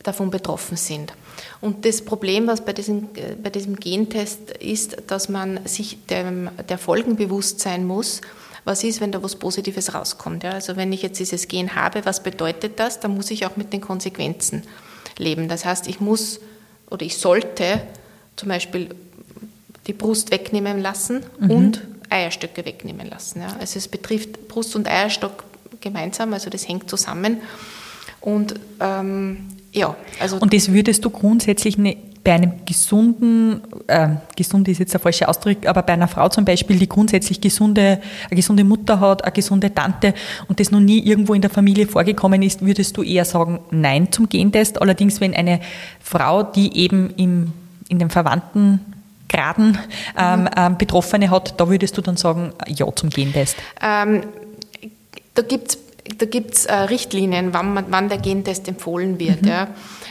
davon 0.04 0.30
betroffen 0.30 0.78
sind. 0.78 1.14
Und 1.60 1.86
das 1.86 2.04
Problem, 2.04 2.48
was 2.48 2.64
bei 2.64 2.74
diesem, 2.74 3.10
bei 3.42 3.50
diesem 3.50 3.76
Gentest 3.76 4.52
ist, 4.52 4.98
dass 5.08 5.28
man 5.28 5.66
sich 5.66 6.06
dem, 6.06 6.50
der 6.70 6.78
Folgen 6.78 7.16
bewusst 7.16 7.60
sein 7.60 7.86
muss. 7.86 8.22
Was 8.64 8.84
ist, 8.84 9.02
wenn 9.02 9.12
da 9.12 9.22
was 9.22 9.36
Positives 9.36 9.94
rauskommt? 9.94 10.44
Ja, 10.44 10.52
also 10.52 10.76
wenn 10.76 10.94
ich 10.94 11.02
jetzt 11.02 11.20
dieses 11.20 11.48
Gen 11.48 11.76
habe, 11.76 12.06
was 12.06 12.24
bedeutet 12.24 12.80
das? 12.80 13.00
Dann 13.00 13.14
muss 13.16 13.32
ich 13.32 13.46
auch 13.46 13.58
mit 13.58 13.74
den 13.74 13.82
Konsequenzen 13.82 14.64
leben. 15.18 15.48
Das 15.48 15.66
heißt, 15.66 15.88
ich 15.88 16.00
muss 16.00 16.40
oder 16.90 17.06
ich 17.06 17.18
sollte 17.18 17.82
zum 18.36 18.50
Beispiel 18.50 18.90
die 19.88 19.94
Brust 19.94 20.32
wegnehmen 20.32 20.82
lassen 20.82 21.24
mhm. 21.40 21.52
und 21.52 21.82
Eierstöcke 22.10 22.66
wegnehmen 22.66 23.10
lassen. 23.10 23.42
Ja. 23.42 23.48
Also 23.60 23.78
es 23.78 23.88
betrifft 23.88 24.48
Brust 24.48 24.76
und 24.76 24.88
Eierstock 24.88 25.44
gemeinsam, 25.82 26.34
also 26.34 26.50
das 26.50 26.68
hängt 26.68 26.90
zusammen. 26.90 27.38
Und 28.22 28.56
ähm, 28.80 29.38
ja, 29.72 29.96
also. 30.20 30.38
Und 30.38 30.54
das 30.54 30.72
würdest 30.72 31.04
du 31.06 31.10
grundsätzlich 31.10 31.78
ne, 31.78 31.98
bei 32.24 32.34
einem 32.34 32.66
gesunden, 32.66 33.62
äh, 33.86 34.10
gesund 34.36 34.68
ist 34.68 34.80
jetzt 34.80 34.94
der 34.94 35.00
falsche 35.00 35.28
Ausdruck, 35.28 35.68
aber 35.68 35.84
bei 35.84 35.94
einer 35.94 36.08
Frau 36.08 36.28
zum 36.28 36.44
Beispiel, 36.44 36.80
die 36.80 36.90
grundsätzlich 36.90 37.40
gesunde, 37.40 38.02
eine 38.30 38.36
gesunde 38.36 38.64
Mutter 38.64 39.00
hat, 39.00 39.24
eine 39.24 39.32
gesunde 39.32 39.74
Tante 39.74 40.16
und 40.48 40.60
das 40.60 40.72
noch 40.72 40.80
nie 40.80 41.00
irgendwo 41.00 41.36
in 41.36 41.42
der 41.42 41.52
Familie 41.52 41.86
vorgekommen 41.86 42.42
ist, 42.42 42.66
würdest 42.66 42.98
du 42.98 43.04
eher 43.04 43.26
sagen 43.26 43.60
Nein 43.70 44.12
zum 44.12 44.28
Gentest. 44.28 44.82
Allerdings, 44.82 45.22
wenn 45.22 45.36
eine 45.36 45.60
Frau, 46.00 46.42
die 46.42 46.76
eben 46.76 47.12
im, 47.16 47.54
in 47.90 48.00
den 48.00 48.10
Verwandten 48.10 48.80
Graden 49.30 49.78
ähm, 50.18 50.50
ähm, 50.56 50.78
Betroffene 50.78 51.30
hat, 51.30 51.60
da 51.60 51.70
würdest 51.70 51.98
du 51.98 52.02
dann 52.02 52.18
sagen, 52.18 52.54
ja 52.68 52.88
zum 52.96 53.10
Gentest? 53.10 53.56
Ähm, 53.82 54.24
da 55.34 55.42
gibt 55.42 55.70
es 55.70 55.80
da 56.18 56.26
gibt's, 56.28 56.66
äh, 56.66 56.74
Richtlinien, 56.74 57.54
wann, 57.54 57.74
man, 57.74 57.86
wann 57.90 58.10
der 58.10 58.20
Gentest 58.20 58.68
empfohlen 58.68 59.20
wird. 59.20 59.42
Mhm. 59.42 59.48
Ja. 59.48 59.68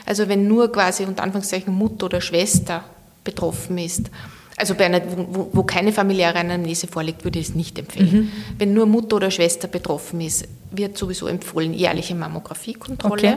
Also 0.07 0.29
wenn 0.29 0.49
nur 0.49 0.73
quasi 0.73 1.05
unter 1.05 1.23
Anführungszeichen 1.23 1.73
Mutter 1.73 2.07
oder 2.07 2.21
Schwester 2.21 2.85
betroffen 3.23 3.79
ist, 3.79 4.11
Also 4.57 4.75
bei 4.75 4.87
einer, 4.87 5.01
wo, 5.31 5.49
wo, 5.53 5.63
keine 5.65 5.93
familiäre 5.93 6.39
Anamnese 6.39 6.87
vorliegt, 6.87 7.25
würde 7.25 7.39
ich 7.39 7.49
es 7.49 7.55
nicht 7.55 7.79
empfehlen. 7.79 8.13
Mhm. 8.13 8.33
Wenn 8.59 8.75
nur 8.75 8.87
Mutter 8.87 9.17
oder 9.17 9.31
Schwester 9.31 9.67
betroffen 9.69 10.21
ist, 10.21 10.47
wird 10.71 10.97
sowieso 10.97 11.27
empfohlen 11.27 11.75
jährliche 11.75 12.15
Mammografiekontrolle. 12.15 13.15
Okay. 13.15 13.37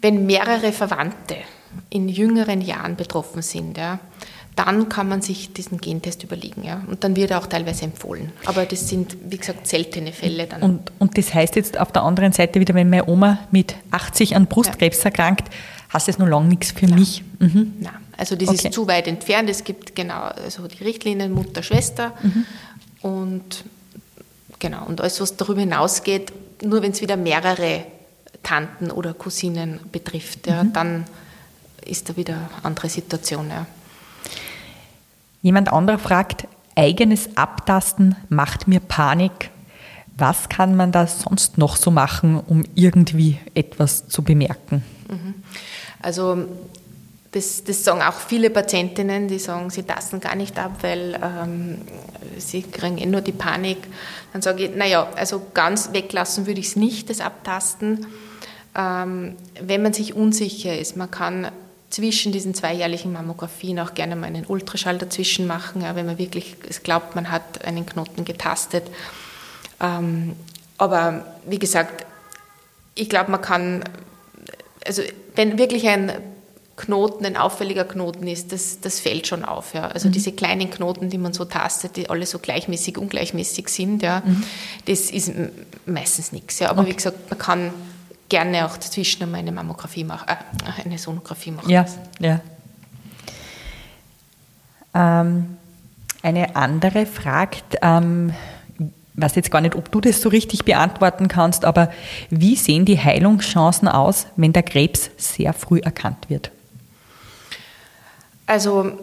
Wenn 0.00 0.26
mehrere 0.26 0.72
Verwandte 0.72 1.36
in 1.90 2.08
jüngeren 2.08 2.60
Jahren 2.60 2.96
betroffen 2.96 3.42
sind, 3.42 3.76
ja, 3.78 3.98
dann 4.56 4.88
kann 4.88 5.08
man 5.08 5.20
sich 5.20 5.52
diesen 5.52 5.78
Gentest 5.78 6.22
überlegen. 6.22 6.62
Ja. 6.62 6.82
Und 6.86 7.02
dann 7.02 7.16
wird 7.16 7.32
er 7.32 7.38
auch 7.38 7.46
teilweise 7.46 7.84
empfohlen. 7.84 8.32
Aber 8.44 8.64
das 8.64 8.88
sind, 8.88 9.16
wie 9.28 9.38
gesagt, 9.38 9.66
seltene 9.66 10.12
Fälle. 10.12 10.46
Dann. 10.46 10.62
Und, 10.62 10.92
und 10.98 11.18
das 11.18 11.34
heißt 11.34 11.56
jetzt 11.56 11.78
auf 11.78 11.90
der 11.90 12.02
anderen 12.02 12.32
Seite 12.32 12.60
wieder, 12.60 12.74
wenn 12.74 12.88
meine 12.88 13.08
Oma 13.08 13.38
mit 13.50 13.74
80 13.90 14.36
an 14.36 14.46
Brustkrebs 14.46 14.98
ja. 14.98 15.06
erkrankt, 15.06 15.48
hast 15.88 16.08
es 16.08 16.18
noch 16.18 16.28
lange 16.28 16.48
nichts 16.48 16.72
für 16.72 16.86
Nein. 16.86 16.98
mich. 16.98 17.24
Mhm. 17.40 17.74
Nein, 17.80 17.92
also 18.16 18.36
das 18.36 18.48
okay. 18.48 18.68
ist 18.68 18.74
zu 18.74 18.86
weit 18.86 19.08
entfernt. 19.08 19.50
Es 19.50 19.64
gibt 19.64 19.94
genau 19.94 20.20
also 20.22 20.68
die 20.68 20.82
Richtlinien 20.84 21.32
Mutter, 21.32 21.62
Schwester 21.62 22.12
mhm. 22.22 22.46
und 23.00 23.64
genau. 24.58 24.84
Und 24.86 25.00
alles, 25.00 25.20
was 25.20 25.36
darüber 25.36 25.60
hinausgeht, 25.60 26.32
nur 26.62 26.82
wenn 26.82 26.92
es 26.92 27.00
wieder 27.00 27.16
mehrere 27.16 27.84
Tanten 28.42 28.90
oder 28.90 29.14
Cousinen 29.14 29.80
betrifft, 29.90 30.46
ja, 30.46 30.64
mhm. 30.64 30.72
dann 30.72 31.04
ist 31.86 32.08
da 32.08 32.16
wieder 32.16 32.34
eine 32.34 32.48
andere 32.64 32.88
Situation. 32.88 33.50
Ja. 33.50 33.66
Jemand 35.42 35.72
anderer 35.72 35.98
fragt, 35.98 36.46
eigenes 36.76 37.36
Abtasten 37.36 38.16
macht 38.28 38.66
mir 38.66 38.80
Panik. 38.80 39.50
Was 40.16 40.48
kann 40.48 40.76
man 40.76 40.92
da 40.92 41.06
sonst 41.06 41.58
noch 41.58 41.76
so 41.76 41.90
machen, 41.90 42.40
um 42.40 42.64
irgendwie 42.74 43.38
etwas 43.54 44.08
zu 44.08 44.22
bemerken? 44.22 44.84
Mhm. 45.08 45.34
Also 46.00 46.46
das, 47.32 47.64
das, 47.64 47.82
sagen 47.82 48.00
auch 48.00 48.14
viele 48.14 48.48
Patientinnen, 48.48 49.26
die 49.26 49.40
sagen, 49.40 49.70
sie 49.70 49.82
tasten 49.82 50.20
gar 50.20 50.36
nicht 50.36 50.56
ab, 50.58 50.70
weil 50.82 51.18
ähm, 51.20 51.80
sie 52.38 52.62
kriegen 52.62 52.98
eh 52.98 53.06
nur 53.06 53.22
die 53.22 53.32
Panik. 53.32 53.78
Dann 54.32 54.40
sage 54.40 54.66
ich, 54.66 54.76
naja, 54.76 55.08
also 55.16 55.42
ganz 55.52 55.92
weglassen 55.92 56.46
würde 56.46 56.60
ich 56.60 56.68
es 56.68 56.76
nicht, 56.76 57.10
das 57.10 57.20
Abtasten. 57.20 58.06
Ähm, 58.76 59.34
wenn 59.60 59.82
man 59.82 59.92
sich 59.92 60.14
unsicher 60.14 60.78
ist, 60.78 60.96
man 60.96 61.10
kann 61.10 61.48
zwischen 61.90 62.32
diesen 62.32 62.54
zweijährlichen 62.54 63.12
Mammografien 63.12 63.78
auch 63.78 63.94
gerne 63.94 64.16
mal 64.16 64.26
einen 64.26 64.46
Ultraschall 64.46 64.98
dazwischen 64.98 65.46
machen, 65.46 65.82
ja, 65.82 65.94
wenn 65.94 66.06
man 66.06 66.18
wirklich 66.18 66.56
glaubt, 66.82 67.14
man 67.14 67.30
hat 67.30 67.64
einen 67.64 67.86
Knoten 67.86 68.24
getastet. 68.24 68.84
Ähm, 69.80 70.34
aber 70.76 71.24
wie 71.46 71.58
gesagt, 71.58 72.04
ich 72.94 73.08
glaube, 73.08 73.30
man 73.30 73.40
kann, 73.40 73.84
also 74.84 75.02
wenn 75.36 75.58
wirklich 75.58 75.86
ein 75.86 76.12
Knoten, 76.76 77.24
ein 77.24 77.36
auffälliger 77.36 77.84
Knoten 77.84 78.26
ist, 78.26 78.50
das, 78.50 78.80
das 78.80 78.98
fällt 78.98 79.28
schon 79.28 79.44
auf. 79.44 79.74
Ja. 79.74 79.88
Also 79.88 80.08
mhm. 80.08 80.12
diese 80.12 80.32
kleinen 80.32 80.70
Knoten, 80.70 81.08
die 81.08 81.18
man 81.18 81.32
so 81.32 81.44
tastet, 81.44 81.96
die 81.96 82.10
alle 82.10 82.26
so 82.26 82.40
gleichmäßig, 82.40 82.98
ungleichmäßig 82.98 83.68
sind, 83.68 84.02
ja, 84.02 84.22
mhm. 84.24 84.42
das 84.86 85.10
ist 85.10 85.32
meistens 85.86 86.32
nichts. 86.32 86.58
Ja. 86.58 86.70
Aber 86.70 86.82
okay. 86.82 86.90
wie 86.90 86.96
gesagt, 86.96 87.30
man 87.30 87.38
kann 87.38 87.72
gerne 88.34 88.66
auch 88.66 88.76
dazwischen 88.76 89.22
einmal 89.22 89.38
eine 89.38 89.52
Mammographie 89.52 90.02
machen, 90.02 90.26
äh, 90.28 90.84
eine 90.84 90.98
Sonographie 90.98 91.52
machen. 91.52 91.70
Ja, 91.70 91.86
ja. 92.18 92.40
Ähm, 94.92 95.56
eine 96.20 96.56
andere 96.56 97.06
fragt, 97.06 97.76
ähm, 97.80 98.34
ich 98.80 99.22
weiß 99.22 99.36
jetzt 99.36 99.52
gar 99.52 99.60
nicht, 99.60 99.76
ob 99.76 99.92
du 99.92 100.00
das 100.00 100.20
so 100.20 100.30
richtig 100.30 100.64
beantworten 100.64 101.28
kannst, 101.28 101.64
aber 101.64 101.92
wie 102.28 102.56
sehen 102.56 102.84
die 102.84 102.98
Heilungschancen 102.98 103.86
aus, 103.86 104.26
wenn 104.34 104.52
der 104.52 104.64
Krebs 104.64 105.10
sehr 105.16 105.52
früh 105.52 105.78
erkannt 105.78 106.28
wird? 106.28 106.50
Also 108.46 108.98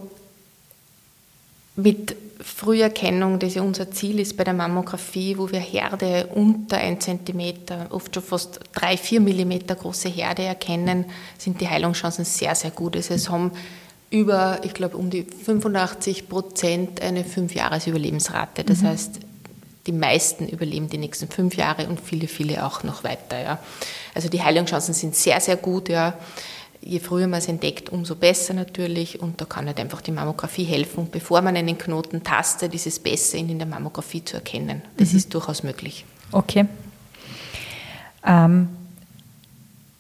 mit 1.77 2.17
Früherkennung, 2.61 3.39
das 3.39 3.55
ja 3.55 3.63
unser 3.63 3.89
Ziel 3.89 4.19
ist 4.19 4.37
bei 4.37 4.43
der 4.43 4.53
Mammographie, 4.53 5.35
wo 5.39 5.51
wir 5.51 5.59
Herde 5.59 6.27
unter 6.35 6.77
1 6.77 7.03
cm, 7.03 7.55
oft 7.89 8.13
schon 8.13 8.23
fast 8.23 8.59
3, 8.73 8.97
4 8.97 9.19
mm 9.19 9.53
große 9.79 10.09
Herde 10.09 10.43
erkennen, 10.43 11.05
sind 11.39 11.59
die 11.59 11.67
Heilungschancen 11.67 12.23
sehr, 12.23 12.53
sehr 12.53 12.69
gut. 12.69 12.95
Also 12.95 13.15
es 13.15 13.31
haben 13.31 13.49
über, 14.11 14.59
ich 14.61 14.75
glaube, 14.75 14.95
um 14.95 15.09
die 15.09 15.23
85 15.23 16.29
Prozent 16.29 17.01
eine 17.01 17.23
5-Jahres-Überlebensrate. 17.23 18.63
Das 18.63 18.83
mhm. 18.83 18.89
heißt, 18.89 19.19
die 19.87 19.91
meisten 19.91 20.47
überleben 20.47 20.87
die 20.87 20.99
nächsten 20.99 21.29
fünf 21.29 21.55
Jahre 21.55 21.87
und 21.87 21.99
viele, 21.99 22.27
viele 22.27 22.63
auch 22.63 22.83
noch 22.83 23.03
weiter. 23.03 23.41
Ja. 23.41 23.59
Also 24.13 24.29
die 24.29 24.43
Heilungschancen 24.43 24.93
sind 24.93 25.15
sehr, 25.15 25.41
sehr 25.41 25.57
gut. 25.57 25.89
Ja 25.89 26.13
je 26.81 26.99
früher 26.99 27.27
man 27.27 27.39
es 27.39 27.47
entdeckt, 27.47 27.89
umso 27.89 28.15
besser 28.15 28.53
natürlich. 28.53 29.21
Und 29.21 29.39
da 29.39 29.45
kann 29.45 29.67
halt 29.67 29.79
einfach 29.79 30.01
die 30.01 30.11
Mammographie 30.11 30.63
helfen. 30.63 31.07
Bevor 31.11 31.41
man 31.41 31.55
einen 31.55 31.77
Knoten 31.77 32.23
tastet, 32.23 32.73
ist 32.73 32.87
es 32.87 32.99
besser, 32.99 33.37
ihn 33.37 33.49
in 33.49 33.59
der 33.59 33.67
Mammographie 33.67 34.23
zu 34.23 34.35
erkennen. 34.35 34.81
Das 34.97 35.11
mhm. 35.11 35.17
ist 35.17 35.33
durchaus 35.33 35.63
möglich. 35.63 36.05
Okay. 36.31 36.65
Ähm, 38.25 38.69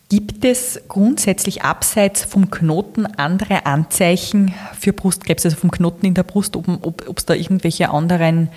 gibt 0.09 0.43
es 0.43 0.81
grundsätzlich 0.87 1.63
abseits 1.63 2.23
vom 2.23 2.51
Knoten 2.51 3.05
andere 3.05 3.65
Anzeichen 3.65 4.53
für 4.77 4.93
Brustkrebs, 4.93 5.45
also 5.45 5.57
vom 5.57 5.71
Knoten 5.71 6.05
in 6.05 6.13
der 6.13 6.23
Brust, 6.23 6.55
ob 6.55 7.17
es 7.17 7.25
da 7.25 7.33
irgendwelche 7.33 7.89
anderen 7.89 8.49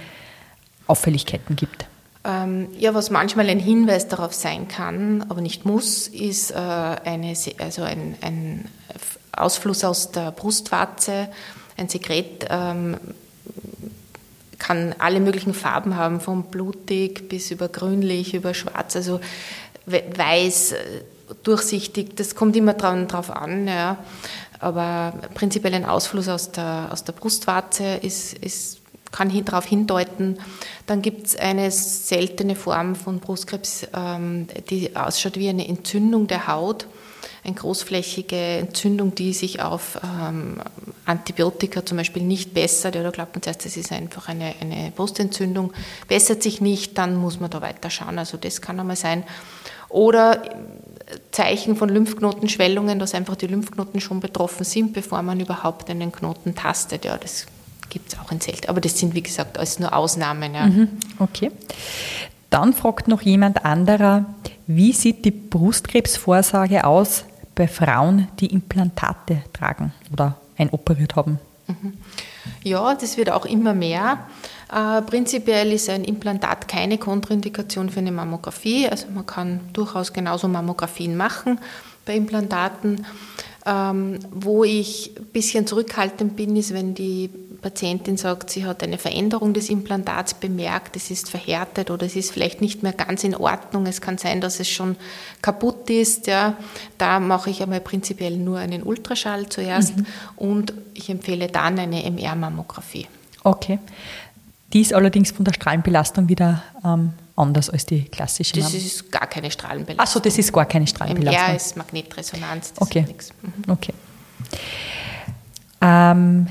Auffälligkeiten 0.86 1.56
gibt? 1.56 1.86
Ähm, 2.26 2.68
ja, 2.78 2.94
was 2.94 3.10
manchmal 3.10 3.50
ein 3.50 3.58
Hinweis 3.58 4.08
darauf 4.08 4.32
sein 4.32 4.66
kann, 4.66 5.26
aber 5.28 5.42
nicht 5.42 5.66
muss, 5.66 6.08
ist 6.08 6.52
äh, 6.52 6.54
eine, 6.54 7.34
also 7.58 7.82
ein, 7.82 8.16
ein, 8.22 8.68
Ausfluss 9.36 9.84
aus 9.84 10.12
der 10.12 10.30
Brustwarze. 10.30 11.28
Ein 11.76 11.88
Sekret 11.88 12.46
ähm, 12.48 12.96
kann 14.58 14.94
alle 14.98 15.20
möglichen 15.20 15.54
Farben 15.54 15.96
haben, 15.96 16.20
von 16.20 16.44
blutig 16.44 17.28
bis 17.28 17.50
über 17.50 17.68
grünlich, 17.68 18.34
über 18.34 18.54
schwarz, 18.54 18.96
also 18.96 19.20
weiß, 19.86 20.72
äh, 20.72 20.78
durchsichtig. 21.42 22.16
Das 22.16 22.34
kommt 22.34 22.56
immer 22.56 22.74
drauf 22.74 23.30
an. 23.30 23.66
Ja. 23.66 23.98
Aber 24.60 25.14
prinzipiell 25.34 25.74
ein 25.74 25.84
Ausfluss 25.84 26.28
aus 26.28 26.52
der, 26.52 26.88
aus 26.90 27.04
der 27.04 27.12
Brustwarze 27.12 27.96
ist, 28.02 28.34
ist 28.34 28.80
kann 29.14 29.44
darauf 29.44 29.64
hindeuten. 29.64 30.38
Dann 30.86 31.00
gibt 31.00 31.28
es 31.28 31.36
eine 31.36 31.70
seltene 31.70 32.56
Form 32.56 32.96
von 32.96 33.20
Brustkrebs, 33.20 33.86
ähm, 33.94 34.48
die 34.68 34.96
ausschaut 34.96 35.38
wie 35.38 35.48
eine 35.48 35.68
Entzündung 35.68 36.26
der 36.26 36.48
Haut, 36.48 36.88
eine 37.44 37.54
großflächige 37.54 38.36
Entzündung, 38.36 39.14
die 39.14 39.32
sich 39.32 39.62
auf 39.62 40.00
ähm, 40.02 40.56
Antibiotika 41.04 41.86
zum 41.86 41.98
Beispiel 41.98 42.24
nicht 42.24 42.54
bessert. 42.54 42.96
Oder 42.96 43.12
glaubt 43.12 43.36
man 43.36 43.42
zuerst, 43.42 43.64
das 43.64 43.76
ist 43.76 43.92
einfach 43.92 44.28
eine, 44.28 44.52
eine 44.60 44.92
Brustentzündung, 44.96 45.72
bessert 46.08 46.42
sich 46.42 46.60
nicht, 46.60 46.98
dann 46.98 47.14
muss 47.14 47.38
man 47.38 47.50
da 47.50 47.62
weiter 47.62 47.90
schauen. 47.90 48.18
Also 48.18 48.36
das 48.36 48.60
kann 48.60 48.80
einmal 48.80 48.96
sein. 48.96 49.22
Oder 49.90 50.42
Zeichen 51.30 51.76
von 51.76 51.88
Lymphknotenschwellungen, 51.88 52.98
dass 52.98 53.14
einfach 53.14 53.36
die 53.36 53.46
Lymphknoten 53.46 54.00
schon 54.00 54.18
betroffen 54.18 54.64
sind, 54.64 54.92
bevor 54.92 55.22
man 55.22 55.38
überhaupt 55.38 55.88
einen 55.88 56.10
Knoten 56.10 56.56
tastet. 56.56 57.04
Ja, 57.04 57.16
das 57.16 57.46
gibt 57.94 58.12
es 58.12 58.18
auch 58.18 58.30
in 58.30 58.40
Zelt. 58.40 58.68
Aber 58.68 58.80
das 58.80 58.98
sind, 58.98 59.14
wie 59.14 59.22
gesagt, 59.22 59.56
alles 59.56 59.78
nur 59.78 59.94
Ausnahmen. 59.94 60.54
Ja. 60.54 60.66
Mhm, 60.66 60.88
okay. 61.18 61.50
Dann 62.50 62.74
fragt 62.74 63.08
noch 63.08 63.22
jemand 63.22 63.64
anderer, 63.64 64.26
wie 64.66 64.92
sieht 64.92 65.24
die 65.24 65.30
Brustkrebsvorsorge 65.30 66.84
aus 66.84 67.24
bei 67.54 67.68
Frauen, 67.68 68.28
die 68.40 68.46
Implantate 68.46 69.42
tragen 69.52 69.92
oder 70.12 70.36
einoperiert 70.56 71.16
haben? 71.16 71.38
Mhm. 71.66 71.94
Ja, 72.62 72.94
das 72.94 73.16
wird 73.16 73.30
auch 73.30 73.46
immer 73.46 73.74
mehr. 73.74 74.18
Äh, 74.72 75.02
prinzipiell 75.02 75.72
ist 75.72 75.88
ein 75.88 76.04
Implantat 76.04 76.66
keine 76.68 76.98
Kontraindikation 76.98 77.90
für 77.90 78.00
eine 78.00 78.12
Mammographie. 78.12 78.88
Also 78.88 79.06
man 79.14 79.24
kann 79.24 79.60
durchaus 79.72 80.12
genauso 80.12 80.48
Mammografien 80.48 81.16
machen 81.16 81.60
bei 82.04 82.16
Implantaten. 82.16 83.06
Ähm, 83.66 84.18
wo 84.30 84.62
ich 84.62 85.12
ein 85.16 85.24
bisschen 85.26 85.66
zurückhaltend 85.66 86.36
bin, 86.36 86.54
ist, 86.56 86.74
wenn 86.74 86.94
die 86.94 87.30
Patientin 87.60 88.16
sagt, 88.16 88.50
sie 88.50 88.64
hat 88.64 88.82
eine 88.82 88.98
Veränderung 88.98 89.54
des 89.54 89.68
Implantats 89.68 90.34
bemerkt, 90.34 90.96
es 90.96 91.10
ist 91.10 91.30
verhärtet 91.30 91.90
oder 91.90 92.06
es 92.06 92.16
ist 92.16 92.32
vielleicht 92.32 92.60
nicht 92.60 92.82
mehr 92.82 92.92
ganz 92.92 93.24
in 93.24 93.34
Ordnung. 93.34 93.86
Es 93.86 94.00
kann 94.00 94.18
sein, 94.18 94.40
dass 94.40 94.60
es 94.60 94.68
schon 94.68 94.96
kaputt 95.42 95.90
ist. 95.90 96.26
Ja. 96.26 96.56
Da 96.98 97.20
mache 97.20 97.50
ich 97.50 97.62
einmal 97.62 97.80
prinzipiell 97.80 98.36
nur 98.36 98.58
einen 98.58 98.82
Ultraschall 98.82 99.48
zuerst 99.48 99.96
mhm. 99.96 100.06
und 100.36 100.74
ich 100.94 101.08
empfehle 101.10 101.48
dann 101.48 101.78
eine 101.78 102.04
MR-Mammographie. 102.04 103.06
Okay. 103.42 103.78
Die 104.72 104.80
ist 104.80 104.92
allerdings 104.92 105.30
von 105.30 105.44
der 105.44 105.52
Strahlenbelastung 105.52 106.28
wieder 106.28 106.62
ähm, 106.84 107.12
anders 107.36 107.70
als 107.70 107.86
die 107.86 108.04
klassische. 108.04 108.54
Das 108.54 108.74
ist 108.74 109.10
gar 109.10 109.26
keine 109.26 109.50
Strahlenbelastung. 109.50 110.02
Achso, 110.02 110.20
das 110.20 110.38
ist 110.38 110.52
gar 110.52 110.66
keine 110.66 110.86
Strahlenbelastung. 110.86 111.44
MR 111.44 111.56
ist 111.56 111.76
Magnetresonanz. 111.76 112.72
okay. 112.78 113.06
Mhm. 113.42 113.70
Okay. 113.70 113.92
Ähm, 115.80 116.46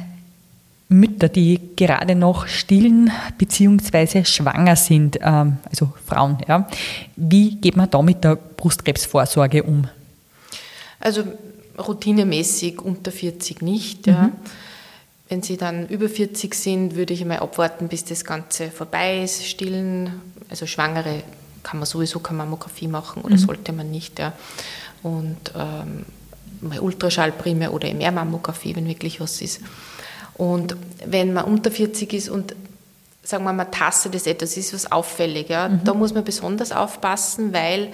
Mütter, 0.93 1.29
die 1.29 1.59
gerade 1.75 2.15
noch 2.15 2.47
stillen 2.47 3.11
bzw. 3.37 4.25
schwanger 4.25 4.75
sind, 4.75 5.19
ähm, 5.21 5.57
also 5.69 5.93
Frauen, 6.05 6.37
ja, 6.47 6.67
wie 7.15 7.55
geht 7.55 7.75
man 7.75 7.89
da 7.89 8.01
mit 8.01 8.23
der 8.23 8.35
Brustkrebsvorsorge 8.35 9.63
um? 9.63 9.87
Also 10.99 11.23
routinemäßig 11.77 12.81
unter 12.81 13.11
40 13.11 13.61
nicht. 13.61 14.07
Ja. 14.07 14.23
Mhm. 14.23 14.31
wenn 15.29 15.41
sie 15.41 15.57
dann 15.57 15.87
über 15.87 16.09
40 16.09 16.53
sind, 16.53 16.95
würde 16.95 17.13
ich 17.13 17.21
einmal 17.21 17.39
abwarten, 17.39 17.87
bis 17.87 18.05
das 18.05 18.23
Ganze 18.23 18.69
vorbei 18.69 19.23
ist, 19.23 19.45
stillen. 19.45 20.21
Also 20.49 20.67
Schwangere 20.67 21.23
kann 21.63 21.79
man 21.79 21.87
sowieso 21.87 22.19
keine 22.19 22.37
Mammographie 22.37 22.87
machen 22.87 23.23
oder 23.23 23.35
mhm. 23.35 23.39
sollte 23.39 23.73
man 23.73 23.89
nicht. 23.89 24.19
Ja. 24.19 24.33
Und 25.01 25.51
ähm, 25.55 26.05
mal 26.61 26.79
Ultraschall 26.79 27.31
primär 27.31 27.73
oder 27.73 27.89
MR-Mammographie, 27.89 28.75
wenn 28.75 28.87
wirklich 28.87 29.19
was 29.19 29.41
ist. 29.41 29.61
Und 30.35 30.75
wenn 31.05 31.33
man 31.33 31.45
unter 31.45 31.71
40 31.71 32.13
ist 32.13 32.29
und 32.29 32.55
sagen 33.23 33.43
wir 33.43 33.53
mal, 33.53 33.65
tastet 33.65 34.15
das 34.15 34.27
etwas, 34.27 34.57
ist 34.57 34.73
was 34.73 34.91
auffällig, 34.91 35.49
ja, 35.49 35.69
mhm. 35.69 35.81
da 35.83 35.93
muss 35.93 36.13
man 36.13 36.23
besonders 36.23 36.71
aufpassen, 36.71 37.53
weil 37.53 37.91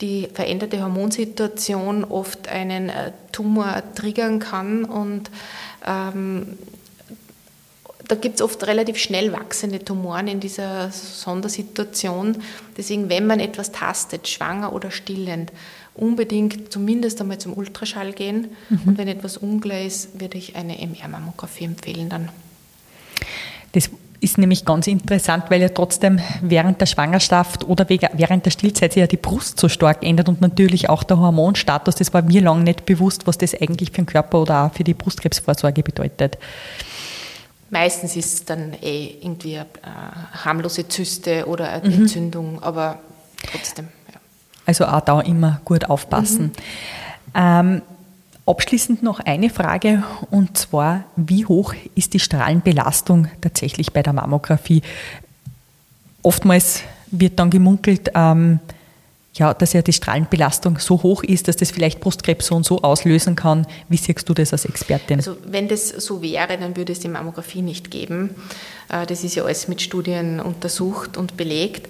die 0.00 0.28
veränderte 0.32 0.80
Hormonsituation 0.80 2.04
oft 2.04 2.48
einen 2.48 2.88
äh, 2.88 3.12
Tumor 3.32 3.82
triggern 3.96 4.38
kann 4.38 4.84
und 4.84 5.30
ähm, 5.84 6.56
da 8.06 8.14
gibt 8.14 8.36
es 8.36 8.42
oft 8.42 8.66
relativ 8.66 8.96
schnell 8.96 9.32
wachsende 9.32 9.84
Tumoren 9.84 10.28
in 10.28 10.40
dieser 10.40 10.90
Sondersituation. 10.90 12.42
Deswegen, 12.76 13.10
wenn 13.10 13.26
man 13.26 13.38
etwas 13.38 13.70
tastet, 13.70 14.28
schwanger 14.28 14.72
oder 14.72 14.90
stillend, 14.90 15.52
unbedingt 15.98 16.72
zumindest 16.72 17.20
einmal 17.20 17.38
zum 17.38 17.52
Ultraschall 17.52 18.12
gehen. 18.12 18.48
Mhm. 18.68 18.80
Und 18.86 18.98
wenn 18.98 19.08
etwas 19.08 19.36
unklar 19.36 19.80
ist, 19.80 20.20
würde 20.20 20.38
ich 20.38 20.56
eine 20.56 20.78
MR-Mammographie 20.78 21.64
empfehlen 21.64 22.08
dann. 22.08 22.28
Das 23.72 23.90
ist 24.20 24.38
nämlich 24.38 24.64
ganz 24.64 24.86
interessant, 24.86 25.44
weil 25.48 25.60
ja 25.60 25.68
trotzdem 25.68 26.18
während 26.42 26.80
der 26.80 26.86
Schwangerschaft 26.86 27.64
oder 27.64 27.88
während 27.88 28.46
der 28.46 28.50
Stillzeit 28.50 28.92
sich 28.92 29.00
ja 29.00 29.06
die 29.06 29.16
Brust 29.16 29.60
so 29.60 29.68
stark 29.68 30.02
ändert 30.02 30.28
und 30.28 30.40
natürlich 30.40 30.88
auch 30.88 31.04
der 31.04 31.18
Hormonstatus. 31.18 31.96
Das 31.96 32.12
war 32.12 32.22
mir 32.22 32.42
lange 32.42 32.64
nicht 32.64 32.84
bewusst, 32.84 33.26
was 33.26 33.38
das 33.38 33.54
eigentlich 33.54 33.90
für 33.90 34.02
den 34.02 34.06
Körper 34.06 34.42
oder 34.42 34.64
auch 34.64 34.72
für 34.72 34.84
die 34.84 34.94
Brustkrebsvorsorge 34.94 35.82
bedeutet. 35.82 36.38
Meistens 37.70 38.16
ist 38.16 38.34
es 38.34 38.44
dann 38.44 38.72
eh 38.82 39.18
irgendwie 39.20 39.58
eine 39.58 39.66
harmlose 40.44 40.88
Zyste 40.88 41.46
oder 41.46 41.70
eine 41.70 41.88
mhm. 41.88 42.02
Entzündung, 42.02 42.62
aber 42.62 42.98
trotzdem. 43.50 43.88
Also 44.68 44.84
auch 44.84 45.00
da 45.00 45.22
immer 45.22 45.62
gut 45.64 45.86
aufpassen. 45.86 46.44
Mhm. 46.44 46.52
Ähm, 47.34 47.82
abschließend 48.44 49.02
noch 49.02 49.18
eine 49.18 49.48
Frage 49.48 50.02
und 50.30 50.58
zwar, 50.58 51.04
wie 51.16 51.46
hoch 51.46 51.72
ist 51.94 52.12
die 52.12 52.20
Strahlenbelastung 52.20 53.28
tatsächlich 53.40 53.94
bei 53.94 54.02
der 54.02 54.12
Mammographie? 54.12 54.82
Oftmals 56.22 56.82
wird 57.10 57.38
dann 57.38 57.48
gemunkelt, 57.48 58.10
ähm, 58.14 58.60
ja, 59.32 59.54
dass 59.54 59.72
ja 59.72 59.80
die 59.80 59.94
Strahlenbelastung 59.94 60.78
so 60.78 61.02
hoch 61.02 61.22
ist, 61.22 61.48
dass 61.48 61.56
das 61.56 61.70
vielleicht 61.70 62.00
Brustkrebs 62.00 62.48
so 62.48 62.54
und 62.54 62.66
so 62.66 62.82
auslösen 62.82 63.36
kann. 63.36 63.66
Wie 63.88 63.96
siehst 63.96 64.28
du 64.28 64.34
das 64.34 64.52
als 64.52 64.66
Expertin? 64.66 65.20
Also 65.20 65.38
wenn 65.46 65.68
das 65.68 65.88
so 65.88 66.20
wäre, 66.20 66.58
dann 66.58 66.76
würde 66.76 66.92
es 66.92 67.00
die 67.00 67.08
Mammographie 67.08 67.62
nicht 67.62 67.90
geben. 67.90 68.34
Äh, 68.90 69.06
das 69.06 69.24
ist 69.24 69.34
ja 69.34 69.44
alles 69.44 69.66
mit 69.66 69.80
Studien 69.80 70.40
untersucht 70.40 71.16
und 71.16 71.38
belegt. 71.38 71.88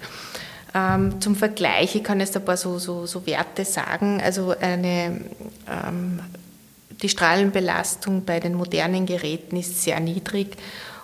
Ähm, 0.75 1.19
zum 1.19 1.35
Vergleich, 1.35 1.95
ich 1.95 2.03
kann 2.03 2.19
jetzt 2.19 2.35
ein 2.35 2.45
paar 2.45 2.57
so, 2.57 2.77
so, 2.77 3.05
so 3.05 3.25
Werte 3.25 3.65
sagen. 3.65 4.21
Also 4.21 4.55
eine, 4.59 5.21
ähm, 5.67 6.19
die 7.01 7.09
Strahlenbelastung 7.09 8.25
bei 8.25 8.39
den 8.39 8.53
modernen 8.53 9.05
Geräten 9.05 9.57
ist 9.57 9.81
sehr 9.81 9.99
niedrig 9.99 10.57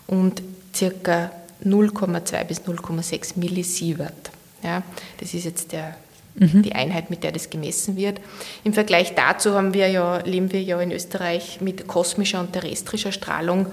und 0.08 0.42
circa 0.74 1.32
0,2 1.64 2.44
bis 2.44 2.62
0,6 2.62 3.40
Millisievert. 3.40 4.32
Ja, 4.62 4.84
das 5.20 5.34
ist 5.34 5.46
jetzt 5.46 5.72
der 5.72 5.96
mhm. 6.36 6.62
die 6.62 6.74
Einheit, 6.74 7.10
mit 7.10 7.24
der 7.24 7.32
das 7.32 7.50
gemessen 7.50 7.96
wird. 7.96 8.20
Im 8.64 8.74
Vergleich 8.74 9.16
dazu 9.16 9.54
haben 9.54 9.74
wir 9.74 9.88
ja, 9.90 10.18
leben 10.20 10.52
wir 10.52 10.62
ja 10.62 10.80
in 10.82 10.92
Österreich 10.92 11.62
mit 11.62 11.88
kosmischer 11.88 12.40
und 12.40 12.54
terrestrischer 12.54 13.12
Strahlung. 13.12 13.68